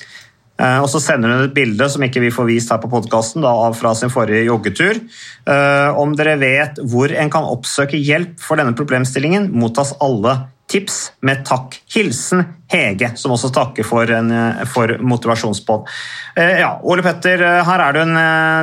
Eh, 0.54 0.78
og 0.78 0.88
Så 0.90 1.00
sender 1.02 1.32
hun 1.32 1.44
et 1.48 1.54
bilde 1.54 1.88
som 1.90 2.02
ikke 2.06 2.22
vi 2.22 2.32
får 2.34 2.46
vist 2.46 2.70
her 2.70 2.80
på 2.82 2.90
podkasten, 2.92 3.42
fra 3.74 3.94
sin 3.94 4.12
forrige 4.12 4.46
joggetur. 4.46 5.00
Eh, 5.50 5.90
om 5.98 6.14
dere 6.14 6.38
vet 6.38 6.78
hvor 6.78 7.10
en 7.10 7.30
kan 7.30 7.48
oppsøke 7.48 7.98
hjelp 7.98 8.38
for 8.38 8.60
denne 8.60 8.76
problemstillingen, 8.76 9.50
mottas 9.52 9.94
alle 10.00 10.53
tips 10.74 10.98
med 11.24 11.44
takk. 11.46 11.78
Hilsen 11.94 12.44
Hege, 12.74 13.12
som 13.20 13.34
også 13.34 13.52
takker 13.54 13.86
for, 13.86 14.10
en, 14.10 14.32
for 14.66 14.96
motivasjonspod. 14.98 15.90
Eh, 16.34 16.56
ja, 16.64 16.72
Ole 16.82 17.04
Petter, 17.06 17.44
her 17.68 17.82
er 17.84 17.94
du 17.94 18.00
en 18.02 18.16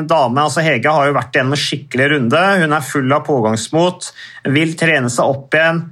dame. 0.10 0.44
altså 0.44 0.64
Hege 0.66 0.92
har 0.92 1.08
jo 1.08 1.16
vært 1.16 1.38
igjennom 1.38 1.56
en 1.56 1.64
skikkelig 1.64 2.10
runde. 2.16 2.42
Hun 2.64 2.76
er 2.76 2.90
full 2.90 3.16
av 3.16 3.24
pågangsmot, 3.30 4.10
vil 4.52 4.76
trene 4.80 5.12
seg 5.14 5.32
opp 5.32 5.56
igjen. 5.56 5.86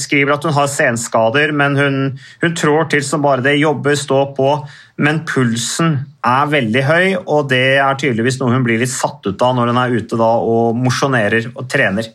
Skriver 0.00 0.34
at 0.34 0.48
hun 0.48 0.56
har 0.56 0.72
senskader, 0.72 1.54
men 1.54 1.78
hun, 1.78 2.00
hun 2.42 2.58
trår 2.58 2.90
til 2.96 3.06
som 3.06 3.22
bare 3.22 3.46
det. 3.46 3.54
Jobber, 3.62 3.94
står 3.96 4.34
på 4.36 4.50
men 4.96 5.22
pulsen 5.28 5.98
er 6.24 6.46
veldig 6.50 6.82
høy, 6.86 7.06
og 7.28 7.50
det 7.52 7.76
er 7.76 7.98
tydeligvis 8.00 8.38
noe 8.40 8.54
hun 8.54 8.64
blir 8.64 8.80
litt 8.80 8.92
satt 8.92 9.26
ut 9.28 9.42
av 9.44 9.56
når 9.56 9.72
hun 9.72 9.80
er 9.82 9.96
ute 10.00 10.20
og 10.20 10.78
mosjonerer 10.80 11.50
og 11.52 11.66
trener. 11.72 12.08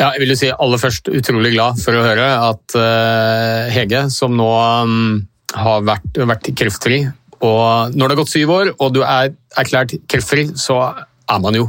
Ja, 0.00 0.14
jeg 0.14 0.22
vil 0.22 0.30
jo 0.32 0.38
si 0.40 0.48
aller 0.48 0.80
først 0.80 1.10
utrolig 1.12 1.50
glad 1.52 1.80
for 1.82 1.92
å 1.92 2.04
høre 2.06 2.24
at 2.46 2.76
uh, 2.78 3.68
Hege, 3.68 4.06
som 4.08 4.32
nå 4.32 4.46
um, 4.48 5.18
har 5.52 5.82
vært, 5.84 6.06
vært, 6.16 6.48
kreftfri 6.56 7.02
og 7.40 7.92
Når 7.96 8.00
det 8.00 8.14
har 8.14 8.18
gått 8.20 8.32
syv 8.32 8.52
år 8.54 8.70
og 8.72 8.94
du 8.96 9.02
er 9.04 9.34
erklært 9.60 9.94
kreftfri, 10.08 10.46
så 10.60 10.78
er 11.00 11.42
man 11.44 11.56
jo 11.56 11.66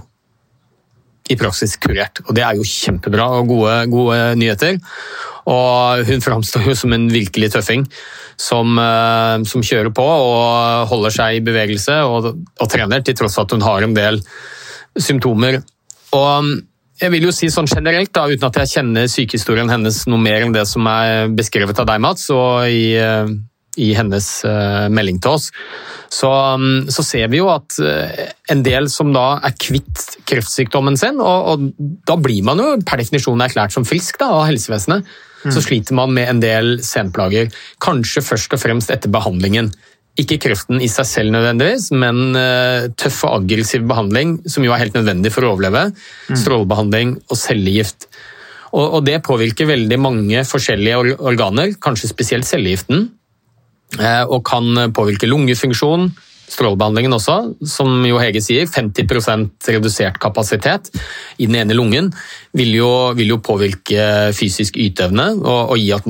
i 1.32 1.38
praksis 1.40 1.78
kurert. 1.80 2.20
Og 2.28 2.36
det 2.36 2.44
er 2.44 2.58
jo 2.60 2.68
kjempebra 2.68 3.28
og 3.38 3.52
gode, 3.52 3.76
gode 3.92 4.18
nyheter. 4.40 4.80
Og 5.52 6.04
hun 6.08 6.24
framstår 6.24 6.68
jo 6.68 6.76
som 6.76 6.96
en 6.96 7.08
virkelig 7.12 7.54
tøffing 7.54 7.86
som, 8.40 8.76
uh, 8.80 9.44
som, 9.48 9.64
kjører 9.64 9.92
på 9.96 10.08
og 10.08 10.88
holder 10.92 11.16
seg 11.20 11.40
i 11.40 11.46
bevegelse 11.46 12.00
og, 12.08 12.32
og, 12.32 12.68
trener, 12.72 13.04
til 13.04 13.20
tross 13.20 13.40
for 13.40 13.48
at 13.48 13.56
hun 13.56 13.68
har 13.68 13.88
en 13.88 13.96
del 13.96 14.20
symptomer. 15.00 15.62
Og 16.16 16.32
mm, 16.48 16.60
jeg 17.02 17.14
vil 17.16 17.26
jo 17.26 17.32
si 17.34 17.50
sånn 17.52 17.70
generelt, 17.70 18.12
da, 18.14 18.28
uten 18.30 18.48
at 18.48 18.60
jeg 18.62 18.74
kjenner 18.76 19.08
sykehistorien 19.10 19.72
hennes 19.72 20.04
noe 20.10 20.22
mer 20.22 20.46
enn 20.46 20.54
det 20.56 20.68
som 20.70 20.86
er 20.90 21.32
beskrevet 21.34 21.80
av 21.82 21.88
deg, 21.90 22.04
Mats, 22.04 22.28
og 22.34 22.68
i, 22.70 22.94
eh, 23.02 23.32
i 23.82 23.92
hennes 23.96 24.28
uh, 24.46 24.86
melding 24.92 25.18
til 25.24 25.38
oss, 25.38 25.50
så, 26.12 26.30
um, 26.60 26.86
så, 26.92 27.06
ser 27.08 27.32
vi 27.32 27.40
jo 27.40 27.48
at 27.54 27.78
uh, 27.80 28.28
en 28.52 28.62
del 28.66 28.90
som 28.92 29.14
da 29.16 29.40
er 29.48 29.56
kvitt 29.56 30.22
kreftsykdommen 30.30 31.00
sin, 31.00 31.22
og, 31.24 31.50
og 31.54 32.00
da 32.08 32.20
blir 32.20 32.46
man 32.46 32.62
jo 32.62 32.76
per 32.86 33.02
definisjon 33.02 33.42
erklært 33.48 33.74
som 33.74 33.88
frisk 33.88 34.22
da, 34.22 34.30
av 34.42 34.50
helsevesenet 34.52 35.08
så 35.42 35.58
mm. 35.58 35.64
sliter 35.66 35.98
man 35.98 36.14
med 36.14 36.30
en 36.30 36.42
del 36.42 36.76
senplager. 36.86 37.50
Kanskje 37.82 38.22
først 38.22 38.54
og 38.54 38.62
fremst 38.62 38.92
etter 38.94 39.10
behandlingen. 39.10 39.72
Ikke 40.20 40.38
kreften 40.44 40.82
i 40.84 40.90
seg 40.92 41.08
selv 41.08 41.32
nødvendigvis, 41.32 41.88
men 41.96 42.36
uh, 42.36 42.90
tøff 43.00 43.22
og 43.28 43.38
aggressiv 43.40 43.86
behandling, 43.88 44.40
som 44.52 44.66
jo 44.66 44.74
er 44.76 44.84
helt 44.84 44.98
nødvendig 44.98 45.32
for 45.32 45.48
å 45.48 45.54
overleve. 45.54 45.86
Mm. 46.28 46.40
Strålebehandling 46.42 47.14
og 47.30 47.40
cellegift. 47.40 48.10
Og, 48.72 49.02
det 49.04 49.18
påvirker 49.28 49.68
veldig 49.68 49.98
mange 50.00 50.44
forskjellige 50.48 51.18
organer, 51.20 51.74
kanskje 51.84 52.12
spesielt 52.12 52.48
cellegiften. 52.48 53.10
Uh, 54.00 54.24
og 54.28 54.44
kan 54.48 54.92
påvirke 54.96 55.28
lungefunksjon, 55.28 56.12
strålebehandlingen 56.52 57.16
også, 57.16 57.38
som 57.68 58.04
jo 58.08 58.20
Hege 58.22 58.42
sier, 58.44 58.68
50 58.68 59.48
redusert 59.72 60.20
kapasitet 60.22 60.92
i 61.40 61.48
den 61.48 61.58
ene 61.62 61.78
lungen, 61.78 62.12
vil 62.58 62.76
jo, 62.76 62.92
vil 63.16 63.32
jo 63.34 63.40
påvirke 63.44 64.34
fysisk 64.36 64.78
yteevne 64.82 65.32
og, 65.40 65.74
og 65.74 65.92
at 65.96 66.08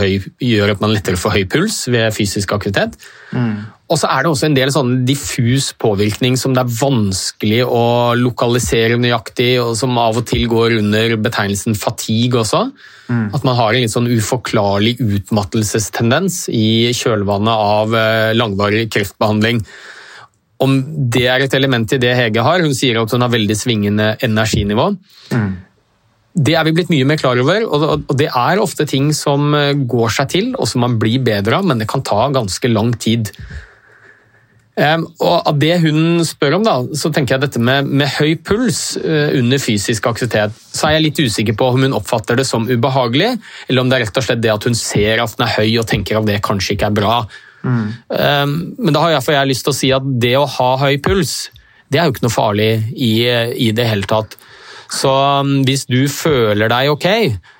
høy, 0.00 0.20
gjør 0.44 0.74
at 0.74 0.80
man 0.84 0.92
lettere 0.92 1.20
får 1.20 1.36
høy 1.38 1.44
puls 1.50 1.86
ved 1.88 2.12
fysisk 2.12 2.52
aktivitet. 2.52 2.98
Mm. 3.32 3.64
Og 3.90 3.98
så 3.98 4.06
er 4.06 4.22
det 4.22 4.30
også 4.30 4.46
en 4.46 4.54
del 4.54 4.70
sånn 4.70 4.92
diffus 5.08 5.72
påvirkning 5.80 6.36
som 6.38 6.54
det 6.54 6.62
er 6.62 6.76
vanskelig 6.78 7.64
å 7.66 8.14
lokalisere 8.14 9.00
nøyaktig, 9.00 9.56
og 9.62 9.74
som 9.78 9.98
av 9.98 10.20
og 10.20 10.28
til 10.30 10.46
går 10.50 10.78
under 10.78 11.16
betegnelsen 11.18 11.74
fatigue 11.78 12.44
også. 12.44 12.68
Mm. 13.10 13.30
At 13.34 13.46
man 13.46 13.56
har 13.58 13.74
en 13.74 13.82
litt 13.82 13.92
sånn 13.92 14.10
uforklarlig 14.10 14.96
utmattelsestendens 15.02 16.44
i 16.54 16.92
kjølvannet 16.94 17.64
av 17.70 17.96
eh, 17.98 18.34
langvarig 18.36 18.84
kreftbehandling. 18.94 19.64
Om 20.62 20.76
det 21.10 21.24
er 21.32 21.42
et 21.42 21.56
element 21.56 21.96
i 21.96 21.98
det 21.98 22.12
Hege 22.14 22.44
har, 22.44 22.62
hun 22.62 22.76
sier 22.76 23.00
at 23.00 23.10
hun 23.16 23.24
har 23.24 23.32
veldig 23.32 23.56
svingende 23.58 24.12
energinivå. 24.22 24.92
Mm. 25.34 25.50
Det 26.30 26.54
er 26.54 26.68
vi 26.68 26.74
blitt 26.76 26.92
mye 26.92 27.08
mer 27.08 27.18
klar 27.18 27.40
over, 27.42 27.64
og 27.66 28.12
det 28.14 28.28
er 28.28 28.62
ofte 28.62 28.86
ting 28.86 29.10
som 29.16 29.50
eh, 29.58 29.74
går 29.74 30.14
seg 30.20 30.30
til 30.36 30.52
og 30.54 30.70
som 30.70 30.86
man 30.86 31.00
blir 31.02 31.24
bedre 31.26 31.58
av, 31.58 31.66
men 31.66 31.82
det 31.82 31.90
kan 31.90 32.06
ta 32.06 32.28
ganske 32.30 32.70
lang 32.70 32.94
tid. 32.94 33.32
Og 34.78 35.48
Av 35.50 35.56
det 35.60 35.74
hun 35.82 36.22
spør 36.24 36.58
om, 36.60 36.64
da, 36.64 36.76
så 36.96 37.10
tenker 37.12 37.36
jeg 37.36 37.42
dette 37.42 37.62
med, 37.62 37.88
med, 37.90 38.08
høy 38.16 38.36
puls 38.46 38.96
eh, 39.00 39.34
under 39.36 39.60
fysisk 39.60 40.06
aktivitet. 40.08 40.54
Så 40.72 40.88
er 40.88 40.96
jeg 40.96 41.06
litt 41.08 41.20
usikker 41.20 41.56
på 41.58 41.72
om 41.72 41.84
hun 41.84 41.96
oppfatter 41.96 42.38
det 42.38 42.46
som 42.48 42.68
ubehagelig, 42.70 43.34
eller 43.68 43.82
om 43.82 43.90
det 43.90 43.98
er 43.98 44.06
rett 44.06 44.20
og 44.22 44.26
slett 44.26 44.42
det 44.44 44.54
at 44.54 44.68
hun 44.68 44.78
ser 44.78 45.20
at 45.20 45.36
den 45.36 45.46
er 45.46 45.56
høy 45.58 45.70
og 45.82 45.88
tenker 45.90 46.20
at 46.20 46.28
det 46.28 46.40
kanskje 46.46 46.76
ikke 46.76 46.90
er 46.92 46.98
bra. 47.00 47.20
Mm. 47.60 47.88
Men 48.78 48.94
da 48.94 49.02
har 49.02 49.18
jeg, 49.18 49.34
jeg 49.36 49.50
lyst 49.50 49.66
til 49.66 49.74
å 49.74 49.76
si 49.76 49.90
at 49.92 50.06
det 50.22 50.32
å 50.38 50.46
ha 50.48 50.70
høy 50.80 50.96
puls, 51.04 51.50
det 51.92 52.00
er 52.00 52.06
jo 52.06 52.14
ikke 52.14 52.24
noe 52.24 52.32
farlig 52.32 52.70
i, 52.94 53.12
i 53.66 53.72
det 53.76 53.88
hele 53.90 54.08
tatt. 54.08 54.38
Så 54.90 55.10
um, 55.12 55.58
hvis 55.66 55.84
du 55.90 56.06
føler 56.08 56.70
deg 56.72 56.94
ok, 56.94 57.08
Eh, 57.10 57.58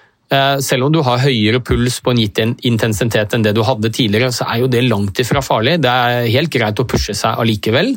selv 0.63 0.87
om 0.87 0.93
du 0.95 1.01
har 1.03 1.19
høyere 1.25 1.59
puls 1.67 1.97
på 2.05 2.13
en 2.13 2.21
gitt 2.23 2.39
intensitet 2.69 3.33
enn 3.35 3.43
det 3.43 3.51
du 3.57 3.65
hadde 3.67 3.91
tidligere, 3.91 4.31
så 4.31 4.47
er 4.47 4.61
jo 4.63 4.69
det 4.71 4.85
langt 4.87 5.19
ifra 5.19 5.43
farlig. 5.43 5.81
Det 5.83 5.91
er 5.91 6.29
helt 6.31 6.53
greit 6.55 6.79
å 6.79 6.87
pushe 6.87 7.17
seg 7.19 7.41
allikevel. 7.43 7.97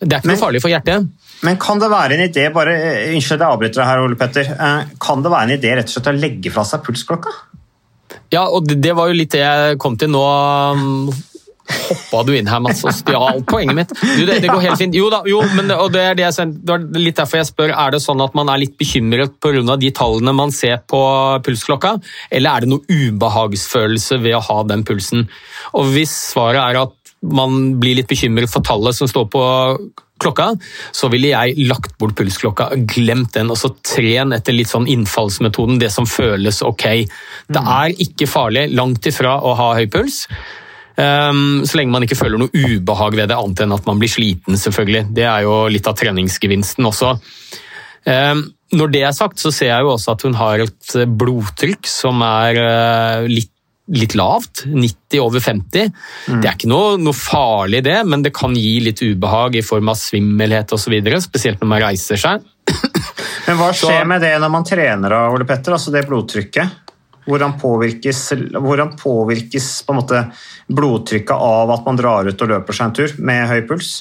Det 0.00 0.08
er 0.08 0.20
ikke 0.22 0.30
men, 0.30 0.34
noe 0.34 0.40
farlig 0.40 0.62
for 0.64 0.72
hjertet. 0.72 1.10
Men 1.44 1.58
kan 1.60 1.80
det 1.82 1.90
være 1.92 2.16
en 2.16 2.24
idé 2.26 2.46
bare, 2.54 2.74
Unnskyld 3.10 3.18
Unnskyld 3.18 3.44
jeg 3.44 3.56
avbryter 3.56 3.80
deg 3.80 3.90
her, 3.90 4.04
Ole 4.04 4.18
Petter. 4.20 4.50
Eh, 4.54 4.94
kan 5.02 5.24
det 5.24 5.32
være 5.32 5.48
en 5.48 5.56
idé 5.58 5.74
rett 5.76 5.90
og 5.90 5.96
slett 5.96 6.10
å 6.12 6.16
legge 6.16 6.52
fra 6.54 6.64
seg 6.68 6.84
pulsklokka? 6.86 7.34
Ja, 8.32 8.46
og 8.48 8.68
det 8.68 8.96
var 8.96 9.10
jo 9.10 9.16
litt 9.18 9.34
det 9.34 9.42
jeg 9.44 9.78
kom 9.82 9.98
til 10.00 10.12
nå 10.12 10.24
hoppa 11.64 12.22
du 12.26 12.34
inn 12.36 12.48
her, 12.50 12.60
Mats, 12.64 12.82
og 12.84 12.94
stjal 12.96 13.42
poenget 13.48 13.78
mitt. 13.78 13.94
Du, 14.00 14.24
det, 14.26 14.40
det, 14.44 14.50
går 14.50 14.64
helt 14.66 14.80
fint. 14.80 14.96
Jo 14.96 15.08
da, 15.12 15.22
jo, 15.28 15.40
men 15.56 15.70
det, 15.70 15.78
og 15.80 15.92
det 15.94 16.02
er, 16.10 16.18
det, 16.18 16.30
det 16.64 16.76
er 16.76 16.86
litt 17.00 17.20
derfor 17.20 17.40
jeg 17.40 17.50
spør. 17.50 17.72
Er 17.72 17.94
det 17.94 18.02
sånn 18.04 18.22
at 18.24 18.36
man 18.36 18.52
er 18.52 18.62
litt 18.62 18.76
bekymret 18.80 19.38
pga. 19.42 19.78
de 19.80 19.92
tallene 19.94 20.36
man 20.36 20.52
ser 20.54 20.82
på 20.90 21.00
pulsklokka, 21.44 21.96
eller 22.30 22.50
er 22.50 22.64
det 22.64 22.72
noe 22.74 22.84
ubehagsfølelse 22.88 24.20
ved 24.24 24.38
å 24.38 24.44
ha 24.44 24.60
den 24.68 24.84
pulsen? 24.86 25.28
Og 25.74 25.94
Hvis 25.94 26.12
svaret 26.34 26.62
er 26.62 26.82
at 26.84 27.14
man 27.24 27.78
blir 27.80 27.96
litt 27.96 28.10
bekymret 28.10 28.52
for 28.52 28.64
tallet 28.66 28.96
som 28.96 29.08
står 29.08 29.30
på 29.32 29.44
klokka, 30.20 30.50
så 30.94 31.08
ville 31.12 31.32
jeg 31.32 31.66
lagt 31.68 31.96
bort 32.00 32.16
pulsklokka, 32.18 32.70
glemt 32.94 33.34
den, 33.36 33.50
og 33.52 33.58
så 33.60 33.72
tren 33.84 34.34
etter 34.36 34.54
litt 34.56 34.70
sånn 34.70 34.88
innfallsmetoden, 34.90 35.80
det 35.82 35.90
som 35.94 36.08
føles 36.08 36.62
ok. 36.64 36.86
Det 37.48 37.62
mm. 37.62 37.72
er 37.78 38.04
ikke 38.06 38.30
farlig, 38.30 38.68
langt 38.76 39.08
ifra, 39.10 39.36
å 39.42 39.56
ha 39.58 39.72
høy 39.78 39.88
puls. 39.90 40.24
Um, 40.94 41.64
så 41.66 41.80
lenge 41.80 41.90
man 41.90 42.04
ikke 42.06 42.18
føler 42.18 42.38
noe 42.38 42.52
ubehag 42.54 43.16
ved 43.18 43.30
det, 43.30 43.38
annet 43.38 43.64
enn 43.64 43.74
at 43.74 43.88
man 43.88 43.98
blir 43.98 44.12
sliten, 44.12 44.58
selvfølgelig. 44.60 45.08
Det 45.16 45.24
er 45.26 45.46
jo 45.46 45.64
litt 45.72 45.88
av 45.90 45.96
treningsgevinsten 45.98 46.86
også. 46.86 47.16
Um, 48.04 48.44
når 48.74 48.92
det 48.92 49.02
er 49.06 49.16
sagt, 49.16 49.42
så 49.42 49.50
ser 49.54 49.72
jeg 49.72 49.86
jo 49.86 49.94
også 49.94 50.14
at 50.14 50.22
hun 50.26 50.38
har 50.38 50.62
et 50.62 50.94
blodtrykk 51.18 51.88
som 51.90 52.22
er 52.26 52.60
uh, 52.60 53.26
litt, 53.30 53.50
litt, 53.90 54.14
lavt. 54.18 54.64
90 54.70 55.22
over 55.24 55.42
50. 55.42 55.90
Mm. 56.30 56.38
Det 56.38 56.48
er 56.48 56.54
ikke 56.54 56.70
noe, 56.70 56.94
noe, 57.02 57.16
farlig, 57.16 57.82
det, 57.86 57.98
men 58.06 58.22
det 58.24 58.34
kan 58.36 58.54
gi 58.54 58.78
litt 58.86 59.02
ubehag 59.02 59.58
i 59.58 59.66
form 59.66 59.90
av 59.90 59.98
svimmelhet 59.98 60.74
osv., 60.76 60.94
spesielt 61.26 61.62
når 61.62 61.72
man 61.74 61.86
reiser 61.88 62.20
seg. 62.20 62.46
Men 63.44 63.58
hva 63.58 63.74
skjer 63.76 64.06
med 64.08 64.22
det 64.24 64.32
når 64.40 64.50
man 64.52 64.64
trener, 64.66 65.18
Ole 65.28 65.44
Petter? 65.48 65.74
Altså 65.76 65.92
det 65.92 66.06
blodtrykket? 66.08 66.83
Hvordan 67.24 67.54
påvirkes, 67.60 68.20
hvordan 68.52 68.96
påvirkes 69.00 69.68
på 69.86 69.94
en 69.94 70.00
måte 70.00 70.24
blodtrykket 70.68 71.36
av 71.36 71.72
at 71.72 71.86
man 71.86 72.00
drar 72.00 72.28
ut 72.28 72.44
og 72.44 72.50
løper 72.50 72.76
seg 72.76 72.90
en 72.90 72.98
tur 72.98 73.14
med 73.24 73.48
høy 73.48 73.62
puls? 73.68 73.94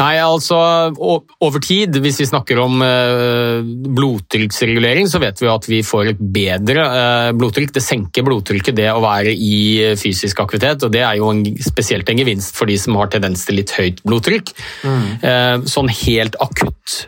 Nei, 0.00 0.14
altså 0.18 0.58
over 0.98 1.62
tid, 1.62 1.94
hvis 2.02 2.18
vi 2.22 2.26
snakker 2.26 2.58
om 2.62 2.82
eh, 2.82 3.60
blodtrykksregulering, 3.94 5.06
så 5.10 5.20
vet 5.22 5.38
vi 5.42 5.50
at 5.50 5.68
vi 5.70 5.80
får 5.86 6.10
et 6.12 6.22
bedre 6.34 6.86
eh, 6.86 7.30
blodtrykk. 7.38 7.74
Det 7.76 7.84
senker 7.84 8.26
blodtrykket, 8.26 8.76
det 8.80 8.88
å 8.90 9.02
være 9.04 9.34
i 9.34 9.94
fysisk 10.00 10.42
aktivitet. 10.42 10.82
og 10.86 10.94
Det 10.94 11.04
er 11.06 11.20
jo 11.20 11.30
en, 11.30 11.44
spesielt 11.62 12.10
en 12.10 12.22
gevinst 12.22 12.58
for 12.58 12.70
de 12.70 12.78
som 12.80 12.98
har 12.98 13.12
tendens 13.14 13.46
til 13.46 13.60
litt 13.60 13.74
høyt 13.78 14.02
blodtrykk. 14.04 14.54
Mm. 14.84 15.66
Sånn 15.70 15.90
helt 16.04 16.36
akutt, 16.42 17.04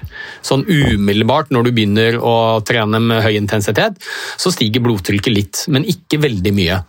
sånn 0.46 0.64
umiddelbart 0.66 1.51
når 1.55 1.66
du 1.66 1.72
begynner 1.77 2.18
å 2.22 2.37
trene 2.66 3.01
med 3.03 3.25
høy 3.25 3.35
intensitet, 3.37 3.99
så 4.38 4.53
stiger 4.55 4.85
blodtrykket 4.85 5.35
litt, 5.35 5.64
men 5.72 5.87
ikke 5.88 6.22
veldig 6.22 6.55
mye. 6.57 6.85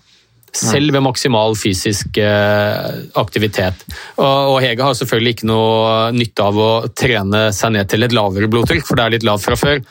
Selv 0.58 0.96
ved 0.96 1.04
maksimal 1.06 1.56
fysisk 1.60 2.18
eh, 2.22 2.88
aktivitet. 3.20 3.84
Og 4.18 4.58
Hege 4.64 4.86
har 4.86 4.98
selvfølgelig 4.98 5.38
ikke 5.38 5.50
noe 5.50 6.12
nytte 6.16 6.48
av 6.48 6.58
å 6.62 6.72
trene 6.98 7.48
seg 7.56 7.76
ned 7.76 7.92
til 7.92 8.08
et 8.08 8.16
lavere 8.16 8.50
blodtrykk, 8.52 8.86
for 8.88 9.00
det 9.00 9.06
er 9.06 9.16
litt 9.18 9.28
lavt 9.28 9.46
fra 9.46 9.58
før. 9.60 9.84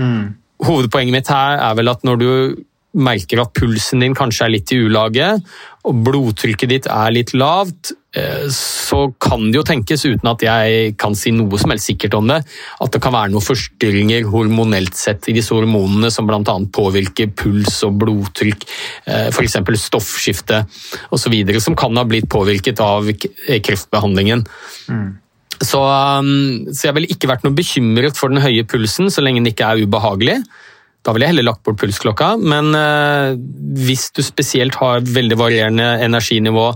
Mm. 0.00 0.34
Hovedpoenget 0.66 1.16
mitt 1.16 1.30
her 1.32 1.60
er 1.60 1.78
vel 1.78 1.92
at 1.92 2.04
når 2.04 2.20
du 2.20 2.30
merker 2.96 3.42
at 3.42 3.52
pulsen 3.54 4.02
din 4.02 4.16
kanskje 4.18 4.46
er 4.46 4.54
litt 4.56 4.72
i 4.74 4.80
ulage, 4.82 5.28
og 5.86 6.00
blodtrykket 6.04 6.70
ditt 6.72 6.88
er 6.90 7.12
litt 7.14 7.30
lavt, 7.38 7.92
eh, 8.18 8.48
så 8.52 9.04
kan 9.22 9.46
det 9.46 9.60
jo 9.60 9.64
tenkes, 9.68 10.04
uten 10.08 10.30
at 10.32 10.42
jeg 10.44 10.96
kan 11.00 11.14
si 11.16 11.32
noe 11.32 11.60
som 11.60 11.72
helst 11.72 11.88
sikkert 11.88 12.18
om 12.18 12.28
det, 12.28 12.40
at 12.44 12.92
det 12.92 13.00
kan 13.04 13.14
være 13.14 13.32
noen 13.32 13.46
forstyrringer 13.46 14.26
hormonelt 14.32 14.98
sett 14.98 15.30
i 15.30 15.36
disse 15.38 15.54
hormonene 15.54 16.10
som 16.12 16.28
bl.a. 16.28 16.42
påvirker 16.74 17.32
puls 17.38 17.80
og 17.86 17.96
blodtrykk, 18.02 18.68
eh, 19.06 19.30
f.eks. 19.30 19.58
stoffskifte 19.86 20.64
osv., 21.14 21.40
som 21.62 21.78
kan 21.78 21.96
ha 21.96 22.06
blitt 22.08 22.28
påvirket 22.30 22.82
av 22.84 23.08
kreftbehandlingen. 23.14 24.46
Mm. 24.90 25.10
Så, 25.60 25.80
um, 25.84 26.68
så 26.72 26.88
jeg 26.88 26.96
ville 26.96 27.12
ikke 27.12 27.28
vært 27.28 27.44
noe 27.44 27.56
bekymret 27.56 28.16
for 28.16 28.32
den 28.32 28.40
høye 28.40 28.64
pulsen 28.68 29.10
så 29.12 29.20
lenge 29.24 29.42
den 29.42 29.52
ikke 29.52 29.68
er 29.68 29.84
ubehagelig. 29.84 30.38
Da 31.00 31.14
ville 31.14 31.24
jeg 31.24 31.32
heller 31.32 31.46
lagt 31.46 31.62
bort 31.64 31.78
pulsklokka, 31.80 32.34
men 32.44 32.74
eh, 32.76 33.38
hvis 33.86 34.10
du 34.16 34.20
spesielt 34.24 34.76
har 34.82 35.00
veldig 35.00 35.38
varierende 35.40 35.86
energinivå, 36.04 36.66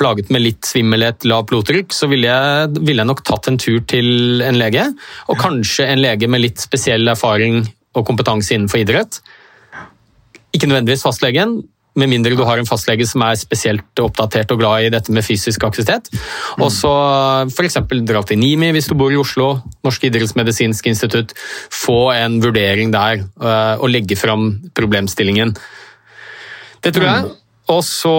plaget 0.00 0.28
med 0.32 0.44
litt 0.44 0.68
svimmelhet, 0.68 1.24
lavt 1.28 1.48
blodtrykk, 1.48 1.96
så 1.96 2.08
ville 2.10 2.28
jeg, 2.28 2.74
ville 2.76 3.00
jeg, 3.00 3.08
nok 3.08 3.24
tatt 3.24 3.48
en 3.48 3.56
tur 3.60 3.80
til 3.88 4.44
en 4.44 4.60
lege. 4.60 4.84
Og 5.32 5.40
kanskje 5.40 5.88
en 5.88 6.02
lege 6.04 6.28
med 6.28 6.44
litt 6.44 6.60
spesiell 6.60 7.08
erfaring 7.08 7.62
og 7.96 8.04
kompetanse 8.08 8.52
innenfor 8.56 8.82
idrett. 8.82 9.22
Ikke 10.52 10.68
nødvendigvis 10.68 11.06
fastlegen, 11.06 11.62
med 11.98 12.10
mindre 12.12 12.36
du 12.38 12.44
har 12.46 12.60
en 12.60 12.68
fastlege 12.68 13.06
som 13.08 13.24
er 13.26 13.38
spesielt 13.38 14.02
oppdatert 14.02 14.52
og 14.54 14.60
glad 14.62 14.86
i 14.86 14.92
dette 14.94 15.12
med 15.14 15.26
fysisk 15.26 15.64
aktivitet. 15.66 16.10
Og 16.60 16.70
så 16.74 16.92
f.eks. 17.50 17.80
dra 18.06 18.22
til 18.26 18.38
NIMI 18.40 18.70
hvis 18.76 18.90
du 18.90 18.94
bor 18.98 19.10
i 19.12 19.18
Oslo, 19.18 19.56
Norsk 19.86 20.06
idrettsmedisinsk 20.06 20.86
institutt. 20.92 21.34
Få 21.74 22.12
en 22.14 22.38
vurdering 22.44 22.94
der 22.94 23.24
eh, 23.24 23.74
og 23.80 23.90
legge 23.90 24.18
fram 24.18 24.52
problemstillingen. 24.76 25.56
Det 26.80 26.94
tror 26.94 27.08
jeg. 27.08 27.34
Og 27.70 27.82
så 27.86 28.14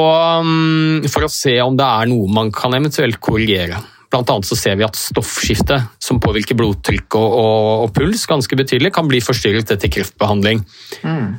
mm, 0.46 1.08
for 1.12 1.28
å 1.28 1.32
se 1.32 1.56
om 1.64 1.76
det 1.80 1.88
er 1.88 2.12
noe 2.12 2.30
man 2.32 2.52
kan 2.56 2.76
eventuelt 2.78 3.20
korrigere. 3.24 3.80
Blant 4.12 4.32
annet 4.32 4.48
så 4.48 4.58
ser 4.60 4.76
vi 4.76 4.84
at 4.84 5.00
stoffskiftet, 5.00 5.88
som 6.04 6.20
påvirker 6.20 6.58
blodtrykk 6.60 7.16
og, 7.16 7.30
og, 7.40 7.68
og 7.86 7.94
puls 7.96 8.26
ganske 8.28 8.58
betydelig, 8.60 8.92
kan 8.96 9.08
bli 9.08 9.22
forstyrret 9.24 9.72
etter 9.72 9.92
kreftbehandling. 9.92 10.66
Mm. 11.08 11.30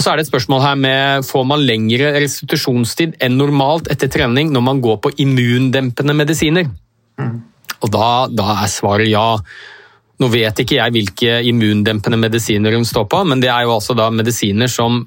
Og 0.00 0.04
så 0.04 0.14
er 0.14 0.16
det 0.16 0.24
et 0.24 0.30
spørsmål 0.30 0.62
her 0.64 0.78
med 0.80 1.26
Får 1.28 1.42
man 1.44 1.60
lengre 1.60 2.14
restitusjonstid 2.16 3.18
enn 3.20 3.36
normalt 3.36 3.90
etter 3.92 4.08
trening 4.08 4.48
når 4.48 4.64
man 4.64 4.80
går 4.80 4.96
på 5.04 5.12
immundempende 5.20 6.14
medisiner? 6.16 6.70
Mm. 7.20 7.34
Og 7.84 7.92
da, 7.92 8.06
da, 8.32 8.46
er 8.62 8.72
svaret 8.72 9.10
ja. 9.10 9.36
Nå 10.20 10.30
vet 10.32 10.64
ikke 10.64 10.78
jeg 10.78 10.94
hvilke 10.96 11.36
immundempende 11.48 12.16
medisiner 12.20 12.72
hun 12.76 12.88
står 12.88 13.10
på, 13.12 13.20
men 13.28 13.44
det 13.44 13.52
er 13.52 13.66
jo 13.66 13.74
altså 13.76 13.96
da 13.96 14.08
medisiner 14.12 14.72
som 14.72 15.02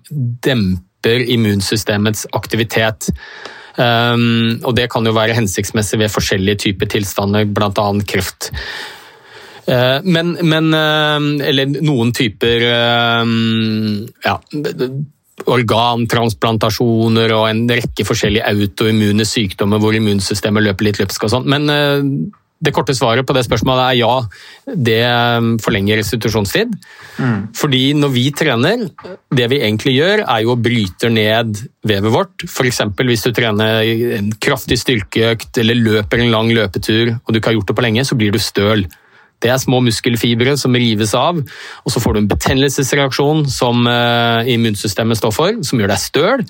demper 0.45 1.25
immunsystemets 1.25 2.27
aktivitet. 2.37 3.09
Um, 3.73 4.61
og 4.61 4.75
det 4.77 4.91
kan 4.93 5.05
jo 5.05 5.13
være 5.17 5.37
hensiktsmessig 5.37 6.03
ved 6.03 6.13
forskjellige 6.13 6.67
typer 6.67 6.93
tilstander, 6.93 7.49
bl.a. 7.49 7.87
kreft. 8.09 8.53
Eh, 9.65 9.99
men, 10.03 10.35
men 10.43 10.73
eh, 10.75 11.47
Eller 11.49 11.71
noen 11.79 12.11
typer 12.15 12.67
eh, 12.67 13.33
ja, 14.25 14.35
organtransplantasjoner 15.43 17.33
og 17.35 17.49
en 17.49 17.65
rekke 17.71 18.05
forskjellige 18.07 18.47
autoimmune 18.47 19.25
sykdommer 19.27 19.81
hvor 19.81 19.95
immunsystemet 19.97 20.67
løper 20.67 20.87
litt 20.87 21.01
løpsk 21.01 21.25
og 21.25 21.33
sånn. 21.33 21.49
Men 21.49 21.67
det 22.63 22.71
korte 22.71 22.93
svaret 22.95 23.27
på 23.27 23.35
det 23.35 23.41
spørsmålet 23.43 23.83
er 23.89 23.97
ja, 23.97 24.13
det 24.87 25.01
forlenger 25.65 25.99
restitusjonstid. 25.99 26.71
Mm. 27.17 27.39
Fordi 27.59 27.81
når 27.97 28.13
vi 28.13 28.23
trener, 28.31 28.85
det 29.35 29.49
vi 29.51 29.59
egentlig 29.65 29.97
gjør, 29.97 30.23
er 30.23 30.45
jo 30.45 30.53
å 30.53 30.61
bryte 30.69 31.11
ned 31.11 31.59
vevet 31.83 32.13
vårt. 32.13 32.47
F.eks. 32.47 32.79
hvis 33.01 33.27
du 33.27 33.33
trener 33.35 33.83
en 34.21 34.31
kraftig 34.39 34.79
styrkeøkt 34.79 35.59
eller 35.59 35.81
løper 35.81 36.23
en 36.23 36.31
lang 36.31 36.53
løpetur 36.55 37.17
og 37.17 37.33
du 37.33 37.41
ikke 37.41 37.51
har 37.51 37.59
gjort 37.59 37.73
det 37.73 37.79
på 37.81 37.87
lenge, 37.89 38.07
så 38.07 38.19
blir 38.21 38.31
du 38.31 38.39
støl. 38.39 38.87
Det 39.43 39.51
er 39.51 39.59
små 39.61 39.81
muskelfibre 39.83 40.55
som 40.59 40.75
rives 40.75 41.13
av, 41.19 41.41
og 41.43 41.91
så 41.91 42.01
får 42.03 42.15
du 42.15 42.23
en 42.23 42.29
betennelsesreaksjon 42.31 43.43
som 43.51 43.83
uh, 43.89 44.39
immunsystemet 44.47 45.19
står 45.19 45.35
for, 45.35 45.59
som 45.67 45.81
gjør 45.81 45.91
deg 45.91 46.01
støl. 46.01 46.45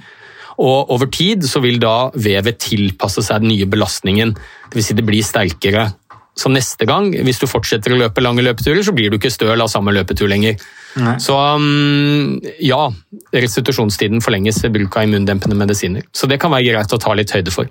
Og 0.61 0.93
over 0.93 1.09
tid 1.09 1.45
så 1.49 1.63
vil 1.63 1.79
da 1.81 2.11
vevet 2.13 2.61
tilpasse 2.61 3.23
seg 3.25 3.41
den 3.41 3.53
nye 3.55 3.67
belastningen, 3.69 4.35
dvs. 4.69 4.91
Si 4.91 4.97
det 4.97 5.05
blir 5.07 5.25
sterkere. 5.25 5.89
Så 6.37 6.49
neste 6.49 6.85
gang, 6.89 7.11
hvis 7.25 7.41
du 7.41 7.45
fortsetter 7.49 7.93
å 7.93 7.99
løpe 7.99 8.21
lange 8.23 8.41
løpeturer, 8.45 8.81
så 8.85 8.93
blir 8.95 9.11
du 9.11 9.19
ikke 9.19 9.33
støl 9.33 9.61
av 9.61 9.69
samme 9.69 9.93
løpetur 9.93 10.29
lenger. 10.29 10.57
Nei. 10.97 11.15
Så 11.21 11.35
um, 11.37 12.39
ja, 12.61 12.87
restitusjonstiden 13.33 14.21
forlenges 14.25 14.61
ved 14.65 14.73
bruk 14.79 14.97
av 14.97 15.05
immundempende 15.05 15.57
medisiner. 15.57 16.05
Så 16.13 16.29
det 16.29 16.39
kan 16.41 16.53
være 16.53 16.71
greit 16.71 16.93
å 16.93 17.01
ta 17.01 17.13
litt 17.17 17.33
høyde 17.33 17.53
for. 17.53 17.69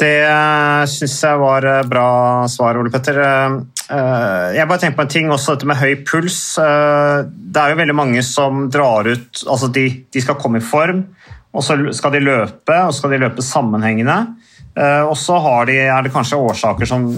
Det 0.00 0.14
uh, 0.26 0.82
syns 0.90 1.18
jeg 1.22 1.38
var 1.42 1.66
uh, 1.70 1.82
bra 1.86 2.08
svar, 2.50 2.80
Ole 2.80 2.90
Petter. 2.94 3.22
Uh, 3.90 4.54
jeg 4.54 4.68
bare 4.70 4.78
tenker 4.78 4.98
på 5.00 5.04
en 5.06 5.10
ting, 5.10 5.30
også 5.34 5.56
dette 5.56 5.66
med 5.66 5.80
høy 5.80 5.96
puls. 6.06 6.38
Det 6.56 7.62
er 7.62 7.72
jo 7.72 7.80
veldig 7.80 7.96
mange 7.98 8.22
som 8.26 8.68
drar 8.70 9.08
ut 9.10 9.42
Altså, 9.46 9.70
de, 9.74 9.86
de 10.12 10.22
skal 10.22 10.38
komme 10.38 10.60
i 10.60 10.64
form, 10.64 11.04
og 11.50 11.66
så 11.66 11.76
skal 11.96 12.14
de 12.14 12.22
løpe, 12.22 12.76
og 12.76 12.92
så 12.92 13.02
skal 13.02 13.16
de 13.16 13.24
løpe 13.24 13.42
sammenhengende. 13.42 14.18
Og 15.10 15.16
så 15.18 15.34
de, 15.66 15.80
er 15.82 16.04
det 16.06 16.12
kanskje 16.14 16.38
årsaker 16.38 16.86
som 16.86 17.08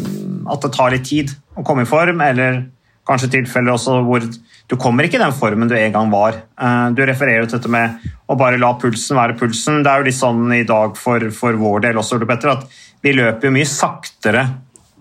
at 0.48 0.64
det 0.64 0.72
tar 0.72 0.94
litt 0.94 1.04
tid 1.04 1.34
å 1.52 1.64
komme 1.66 1.84
i 1.84 1.90
form, 1.90 2.22
eller 2.24 2.62
kanskje 3.08 3.28
tilfeller 3.34 3.74
også 3.74 3.98
hvor 4.06 4.24
du 4.70 4.76
kommer 4.80 5.04
ikke 5.04 5.18
i 5.18 5.22
den 5.22 5.34
formen 5.36 5.68
du 5.68 5.74
en 5.76 5.94
gang 5.94 6.10
var. 6.12 6.38
Du 6.96 7.02
refererer 7.04 7.44
til 7.44 7.58
dette 7.58 7.72
med 7.72 8.00
å 8.30 8.36
bare 8.40 8.60
la 8.62 8.72
pulsen 8.80 9.18
være 9.18 9.36
pulsen. 9.40 9.82
Det 9.84 9.90
er 9.92 10.00
jo 10.00 10.08
litt 10.08 10.16
sånn 10.16 10.46
i 10.56 10.64
dag 10.68 10.96
for, 10.96 11.28
for 11.36 11.58
vår 11.60 11.84
del 11.88 12.00
også, 12.00 12.22
at 12.24 12.64
vi 13.02 13.12
løper 13.18 13.50
jo 13.50 13.54
mye 13.58 13.68
saktere 13.68 14.46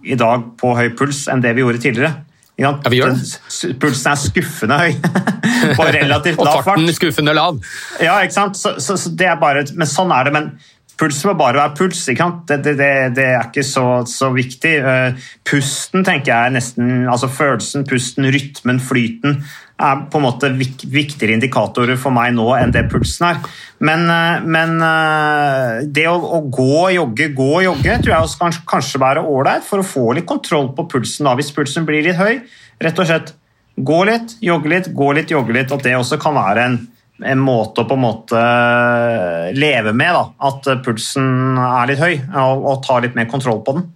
i 0.03 0.17
dag 0.19 0.51
på 0.59 0.75
høy 0.77 0.91
puls 0.97 1.25
enn 1.31 1.43
det 1.43 1.55
vi 1.57 1.65
gjorde 1.65 1.81
tidligere. 1.83 2.13
Ja, 2.61 2.75
vi 2.89 2.99
gjør 2.99 3.15
det. 3.15 3.71
Pulsen 3.81 4.11
er 4.11 4.19
skuffende 4.19 4.77
høy 4.81 4.91
på 5.77 5.87
relativt 5.87 6.41
lav 6.41 6.59
fart. 6.59 6.59
Og 6.59 6.67
farten 6.67 6.93
skuffende 6.93 7.33
lav. 7.37 7.57
Ja, 8.03 8.19
ikke 8.21 8.37
sant? 8.37 8.59
Så, 8.59 8.75
så, 8.83 8.99
så 8.99 9.13
det 9.17 9.29
er 9.31 9.41
bare, 9.41 9.65
men 9.77 9.89
sånn 9.89 10.13
er 10.13 10.29
det. 10.29 10.35
men 10.37 10.53
Pulsen 11.01 11.31
må 11.31 11.37
bare 11.39 11.57
være 11.57 11.73
puls. 11.79 12.03
ikke 12.11 12.21
sant? 12.21 12.43
Det, 12.49 12.59
det, 12.65 12.75
det, 12.77 12.91
det 13.17 13.27
er 13.31 13.47
ikke 13.47 13.65
så, 13.65 13.85
så, 14.09 14.29
viktig. 14.35 14.75
Eh, 14.85 15.29
pusten 15.47 16.05
tenker 16.05 16.29
jeg 16.29 16.51
er 16.51 16.55
nesten, 16.59 16.91
altså 17.09 17.31
Følelsen, 17.31 17.87
pusten, 17.89 18.29
rytmen, 18.33 18.81
flyten 18.83 19.39
er 19.81 20.05
på 20.11 20.19
en 20.19 20.25
måte 20.25 20.51
viktigere 20.53 21.35
indikatorer 21.35 21.99
for 21.99 22.13
meg 22.15 22.35
nå 22.37 22.47
enn 22.57 22.73
det 22.73 22.85
pulsen 22.91 23.27
er. 23.31 23.41
Men, 23.83 24.05
eh, 24.13 24.45
men 24.45 24.77
eh, 24.85 25.81
det 25.89 26.07
å, 26.11 26.15
å, 26.17 26.41
gå 26.45 26.69
og 26.83 26.95
jogge, 26.95 27.31
gå 27.37 27.49
og 27.57 27.65
jogge 27.65 27.97
tror 27.99 28.15
jeg 28.15 28.29
også 28.29 28.41
kan 28.43 28.57
kanskje 28.75 29.03
være 29.03 29.25
ålreit 29.25 29.67
for 29.67 29.81
å 29.81 29.87
få 29.87 30.07
litt 30.17 30.29
kontroll 30.29 30.71
på 30.77 30.87
pulsen. 30.95 31.27
da, 31.27 31.35
Hvis 31.39 31.53
pulsen 31.55 31.87
blir 31.89 32.05
litt 32.05 32.19
høy, 32.19 32.41
rett 32.81 33.03
og 33.03 33.09
slett 33.09 33.35
gå 33.81 34.01
litt, 34.09 34.37
jogge 34.43 34.71
litt, 34.71 34.91
gå 34.95 35.11
litt, 35.17 35.33
jogge 35.33 35.55
litt. 35.57 35.73
At 35.73 35.85
det 35.85 35.97
også 35.97 36.21
kan 36.21 36.37
være 36.37 36.65
en 36.69 36.81
en 37.21 37.37
måte 37.37 37.83
å 37.83 37.85
på 37.85 37.93
en 37.93 38.01
måte 38.01 38.39
eh, 38.39 39.51
leve 39.53 39.93
med. 39.93 40.15
Da. 40.15 40.23
At 40.49 40.69
pulsen 40.85 41.57
er 41.61 41.91
litt 41.91 42.01
høy, 42.01 42.15
og, 42.33 42.63
og 42.65 42.79
ta 42.85 42.97
litt 43.03 43.17
mer 43.17 43.29
kontroll 43.29 43.61
på 43.65 43.75
den. 43.77 43.89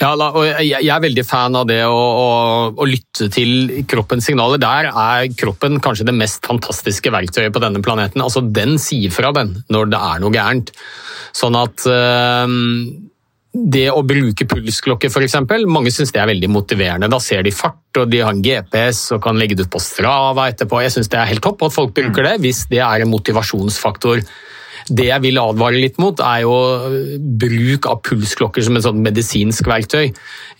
Ja, 0.00 0.12
og 0.14 0.44
Jeg 0.62 0.90
er 0.90 1.02
veldig 1.02 1.24
fan 1.26 1.56
av 1.58 1.66
det 1.70 1.80
å, 1.86 1.94
å, 1.94 2.28
å, 2.74 2.86
lytte 2.88 3.28
til 3.32 3.82
kroppens 3.90 4.28
signaler. 4.28 4.60
Der 4.62 4.90
er 4.90 5.30
kroppen 5.38 5.80
kanskje 5.82 6.06
det 6.08 6.16
mest 6.16 6.46
fantastiske 6.46 7.12
verktøyet 7.14 7.54
på 7.54 7.62
denne 7.62 7.82
planeten. 7.84 8.22
Altså, 8.22 8.44
Den 8.44 8.78
sier 8.82 9.14
fra 9.14 9.32
den 9.34 9.56
når 9.72 9.90
det 9.94 10.04
er 10.10 10.22
noe 10.22 10.34
gærent. 10.34 10.74
Sånn 11.34 11.58
at 11.58 11.86
øh, 11.90 12.54
det 13.54 13.86
å 13.94 14.02
bruke 14.06 14.46
pulsklokke 14.50 15.10
f.eks. 15.10 15.36
Mange 15.70 15.92
syns 15.94 16.10
det 16.14 16.20
er 16.22 16.30
veldig 16.32 16.50
motiverende. 16.50 17.10
Da 17.10 17.20
ser 17.22 17.44
de 17.46 17.54
fart, 17.54 17.78
og 18.00 18.10
de 18.10 18.22
har 18.24 18.34
en 18.34 18.42
GPS 18.42 19.06
og 19.14 19.22
kan 19.26 19.38
legge 19.38 19.58
det 19.58 19.68
ut 19.68 19.74
på 19.74 19.82
Strava 19.82 20.48
etterpå. 20.50 20.82
Jeg 20.82 20.96
syns 20.96 21.10
det 21.12 21.20
er 21.20 21.30
helt 21.30 21.44
topp 21.44 21.62
at 21.66 21.76
folk 21.76 21.94
bruker 21.94 22.26
det, 22.26 22.40
hvis 22.42 22.64
det 22.72 22.82
er 22.82 23.04
en 23.04 23.12
motivasjonsfaktor. 23.14 24.24
Det 24.88 25.06
jeg 25.08 25.22
vil 25.24 25.38
advare 25.40 25.80
litt 25.80 26.00
mot, 26.02 26.18
er 26.20 26.42
jo 26.44 26.54
øh, 26.90 27.14
bruk 27.40 27.86
av 27.90 28.02
pulsklokker 28.04 28.64
som 28.66 28.76
et 28.76 28.84
sånn 28.84 29.00
medisinsk 29.04 29.68
verktøy. 29.70 30.10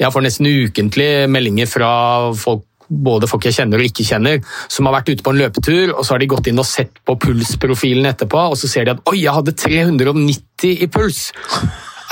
Jeg 0.01 0.15
får 0.15 0.25
nesten 0.25 0.49
ukentlig 0.49 1.11
meldinger 1.29 1.69
fra 1.71 1.91
folk 2.39 2.65
både 2.89 3.29
folk 3.31 3.47
jeg 3.49 3.57
kjenner 3.57 3.81
og 3.81 3.89
ikke 3.89 4.05
kjenner, 4.05 4.43
som 4.69 4.85
har 4.89 4.99
vært 4.99 5.15
ute 5.15 5.25
på 5.25 5.33
en 5.33 5.41
løpetur, 5.41 5.95
og 5.95 6.05
så 6.05 6.15
har 6.15 6.23
de 6.23 6.29
gått 6.31 6.51
inn 6.51 6.61
og 6.61 6.69
sett 6.69 7.01
på 7.07 7.17
pulsprofilen 7.21 8.07
etterpå, 8.11 8.43
og 8.53 8.59
så 8.61 8.69
ser 8.71 8.85
de 8.85 8.93
at 8.93 9.01
'oi, 9.09 9.23
jeg 9.23 9.33
hadde 9.33 9.57
390 9.57 10.85
i 10.85 10.87
puls'. 10.93 11.31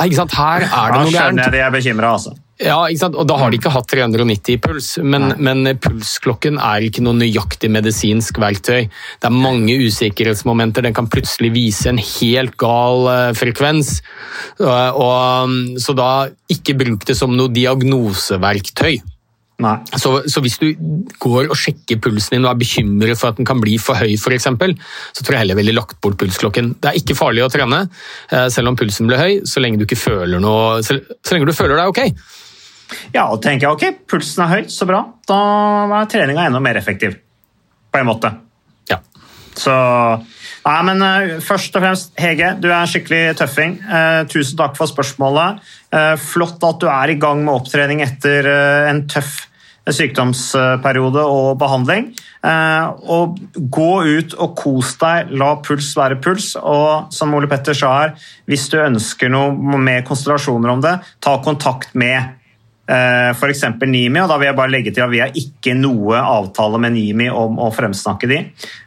Ikke 0.02 0.16
sant? 0.16 0.32
Her 0.32 0.64
er 0.64 0.64
det 0.64 0.96
Da 0.96 1.02
noe 1.02 1.12
skjønner 1.12 1.20
gærent. 1.20 1.44
jeg 1.44 1.52
de 1.52 1.58
er 1.58 1.70
bekymra, 1.70 2.12
altså. 2.16 2.32
Ja, 2.62 2.78
ikke 2.86 3.00
sant? 3.00 3.16
Og 3.18 3.26
da 3.26 3.36
har 3.40 3.50
de 3.50 3.58
ikke 3.58 3.72
hatt 3.74 3.88
390 3.90 4.54
i 4.54 4.58
puls, 4.62 4.90
men, 5.02 5.32
men 5.42 5.66
pulsklokken 5.82 6.60
er 6.62 6.86
ikke 6.86 7.02
noe 7.02 7.18
nøyaktig 7.18 7.70
medisinsk 7.74 8.38
verktøy. 8.42 8.86
Det 8.86 9.28
er 9.28 9.34
mange 9.34 9.74
usikkerhetsmomenter. 9.82 10.86
Den 10.86 10.96
kan 10.96 11.10
plutselig 11.10 11.52
vise 11.56 11.90
en 11.90 11.98
helt 11.98 12.54
gal 12.60 13.08
eh, 13.10 13.30
frekvens. 13.38 13.96
Og, 14.62 15.00
og, 15.02 15.56
så 15.82 15.96
da 15.98 16.10
ikke 16.52 16.78
bruk 16.78 17.08
det 17.08 17.18
som 17.18 17.34
noe 17.34 17.50
diagnoseverktøy. 17.52 19.00
Så, 19.94 20.10
så 20.26 20.42
hvis 20.42 20.58
du 20.58 20.72
går 21.22 21.50
og 21.50 21.58
sjekker 21.58 22.00
pulsen 22.02 22.36
din 22.36 22.46
og 22.46 22.52
er 22.52 22.60
bekymret 22.62 23.18
for 23.20 23.30
at 23.30 23.38
den 23.38 23.46
kan 23.46 23.60
bli 23.62 23.76
for 23.82 23.98
høy, 23.98 24.14
for 24.18 24.34
eksempel, 24.34 24.74
så 25.14 25.22
tror 25.22 25.36
jeg 25.36 25.44
heller 25.44 25.58
ville 25.58 25.74
lagt 25.76 25.98
bort 26.02 26.18
pulsklokken. 26.20 26.74
Det 26.82 26.90
er 26.90 26.98
ikke 26.98 27.18
farlig 27.18 27.44
å 27.44 27.50
trene, 27.52 27.84
eh, 28.30 28.48
selv 28.54 28.72
om 28.72 28.78
pulsen 28.78 29.10
blir 29.10 29.22
høy, 29.22 29.34
så 29.46 29.62
lenge 29.62 29.78
du 29.78 29.86
ikke 29.86 30.00
føler 30.00 30.42
noe, 30.42 30.80
så, 30.86 30.98
så 31.22 31.36
lenge 31.36 31.50
du 31.50 31.56
føler 31.56 31.78
deg 31.78 31.92
ok. 31.92 32.02
Ja, 33.14 33.28
og 33.28 33.42
tenker 33.44 33.68
jeg 33.68 33.76
ok, 33.76 34.04
pulsen 34.10 34.44
er 34.44 34.52
høy, 34.52 34.62
så 34.72 34.88
bra. 34.88 35.04
Da 35.28 35.38
er 36.00 36.10
treninga 36.12 36.46
enda 36.48 36.62
mer 36.62 36.80
effektiv. 36.80 37.18
På 37.92 38.00
en 38.00 38.08
måte. 38.08 38.32
Ja. 38.90 39.02
Så 39.58 39.74
Nei, 40.62 40.76
men 40.86 41.02
uh, 41.02 41.38
først 41.42 41.74
og 41.74 41.82
fremst, 41.82 42.12
Hege, 42.22 42.52
du 42.62 42.68
er 42.68 42.76
en 42.76 42.90
skikkelig 42.90 43.34
tøffing. 43.40 43.80
Uh, 43.82 44.22
tusen 44.30 44.60
takk 44.60 44.76
for 44.78 44.86
spørsmålet. 44.86 45.58
Uh, 45.90 46.14
flott 46.22 46.62
at 46.68 46.78
du 46.78 46.86
er 46.86 47.10
i 47.10 47.18
gang 47.18 47.42
med 47.42 47.56
opptrening 47.56 48.04
etter 48.04 48.46
en 48.86 49.02
tøff 49.10 49.40
sykdomsperiode 49.90 51.22
og 51.26 51.56
behandling. 51.58 52.12
Eh, 52.42 52.86
og 53.10 53.38
gå 53.54 53.90
ut 54.06 54.36
og 54.38 54.54
kos 54.58 54.94
deg, 55.00 55.32
la 55.38 55.54
puls 55.64 55.90
være 55.98 56.20
puls. 56.22 56.52
Og 56.58 57.12
som 57.14 57.34
Ole 57.34 57.50
Petter 57.50 57.76
sa 57.76 57.92
her, 57.98 58.14
hvis 58.50 58.68
du 58.72 58.78
ønsker 58.82 59.32
noe 59.32 59.78
med 59.82 60.06
konstellasjoner 60.08 60.74
om 60.74 60.84
det, 60.84 60.96
ta 61.22 61.38
kontakt 61.44 61.96
med 61.98 62.38
F.eks. 62.88 63.62
Nimi, 63.86 64.18
og 64.20 64.28
da 64.28 64.36
vil 64.40 64.48
jeg 64.48 64.56
bare 64.58 64.72
legge 64.72 64.90
til 64.92 65.04
at 65.04 65.10
vi 65.12 65.20
har 65.22 65.36
ikke 65.38 65.72
noe 65.78 66.18
avtale 66.18 66.80
med 66.82 66.92
Nimi 66.96 67.28
om 67.30 67.60
å 67.62 67.68
fremsnakke 67.72 68.28
de. 68.28 68.40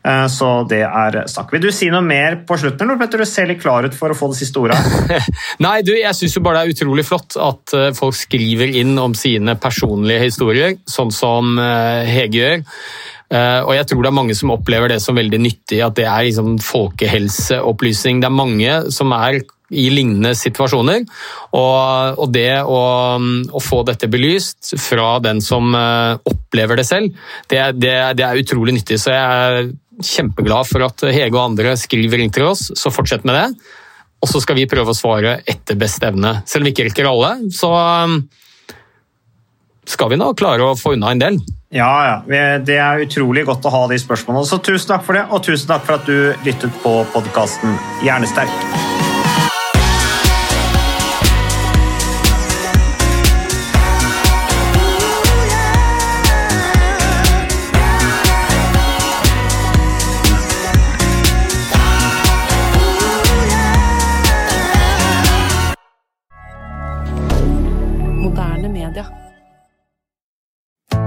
Eh, 0.05 0.25
Så 0.27 0.49
det 0.69 0.81
er 0.83 1.21
snakk. 1.31 1.53
Vil 1.55 1.63
du 1.63 1.71
si 1.71 1.87
noe 1.93 2.03
mer 2.05 2.41
på 2.45 2.57
slutten? 2.59 2.91
Ole 2.91 2.99
Petter? 2.99 3.23
Du 3.23 3.25
ser 3.29 3.47
litt 3.49 3.61
klar 3.63 3.87
ut 3.87 3.95
for 3.95 4.11
å 4.11 4.17
få 4.19 4.29
det 4.33 4.41
siste 4.41 4.59
ordet. 4.59 4.77
Nei, 5.65 5.79
du, 5.87 5.93
jeg 5.95 6.13
syns 6.19 6.35
bare 6.43 6.65
det 6.65 6.67
er 6.67 6.75
utrolig 6.75 7.07
flott 7.07 7.39
at 7.39 7.73
eh, 7.77 7.89
folk 7.97 8.15
skriver 8.19 8.75
inn 8.83 8.93
om 8.99 9.15
sine 9.17 9.55
personlige 9.55 10.27
historier, 10.27 10.75
sånn 10.91 11.11
som 11.15 11.55
eh, 11.57 12.03
Hege 12.11 12.41
gjør. 12.43 12.63
Eh, 13.31 13.61
Og 13.65 13.73
jeg 13.73 13.87
tror 13.89 14.03
det 14.05 14.11
er 14.11 14.19
mange 14.19 14.35
som 14.37 14.51
opplever 14.53 14.91
det 14.91 14.99
som 15.01 15.15
veldig 15.17 15.39
nyttig, 15.41 15.79
at 15.81 15.95
det 15.97 16.05
er 16.05 16.27
liksom 16.27 16.59
folkehelseopplysning. 16.61 18.19
Det 18.21 18.27
er 18.29 18.35
mange 18.43 18.75
som 18.93 19.15
er 19.17 19.39
i 19.73 19.87
lignende 19.89 20.35
situasjoner, 20.37 21.05
og, 21.57 22.19
og 22.21 22.33
det 22.33 22.61
å, 22.61 22.81
å 23.17 23.63
få 23.63 23.81
dette 23.87 24.09
belyst 24.11 24.75
fra 24.81 25.15
den 25.23 25.41
som 25.41 25.73
eh, 25.77 26.19
opplever 26.29 26.77
det 26.77 26.85
selv, 26.85 27.15
det, 27.49 27.63
det, 27.79 27.95
det 28.19 28.27
er 28.27 28.43
utrolig 28.43 28.75
nyttig. 28.77 28.99
Så 29.01 29.13
jeg 29.15 29.23
er 29.23 29.73
kjempeglad 30.05 30.69
for 30.69 30.85
at 30.85 31.05
Hege 31.09 31.33
og 31.33 31.43
andre 31.47 31.75
skriver 31.79 32.21
inn 32.21 32.33
til 32.35 32.49
oss, 32.51 32.69
så 32.77 32.93
fortsett 32.93 33.25
med 33.25 33.37
det. 33.39 33.47
Og 34.23 34.31
så 34.31 34.41
skal 34.41 34.57
vi 34.57 34.69
prøve 34.69 34.93
å 34.93 34.97
svare 34.97 35.39
etter 35.45 35.77
beste 35.79 36.07
evne. 36.09 36.39
Selv 36.49 36.63
om 36.63 36.69
vi 36.69 36.73
ikke 36.73 36.87
rekker 36.87 37.09
alle, 37.09 37.35
så 37.53 37.69
um, 37.75 38.17
skal 39.85 40.09
vi 40.13 40.17
nå 40.17 40.31
klare 40.39 40.71
å 40.71 40.77
få 40.79 40.95
unna 40.95 41.13
en 41.13 41.21
del. 41.21 41.39
Ja, 41.75 41.91
ja. 42.07 42.59
Det 42.63 42.77
er 42.79 43.03
utrolig 43.03 43.45
godt 43.45 43.67
å 43.67 43.73
ha 43.73 43.85
de 43.91 43.99
spørsmålene. 44.01 44.47
Så 44.49 44.61
tusen 44.63 44.95
takk 44.95 45.05
for 45.05 45.17
det, 45.17 45.25
og 45.29 45.43
tusen 45.45 45.69
takk 45.69 45.85
for 45.85 45.99
at 45.99 46.09
du 46.09 46.47
lyttet 46.47 46.81
på 46.85 47.01
podkasten 47.13 47.75
Hjernesterk. 48.05 49.04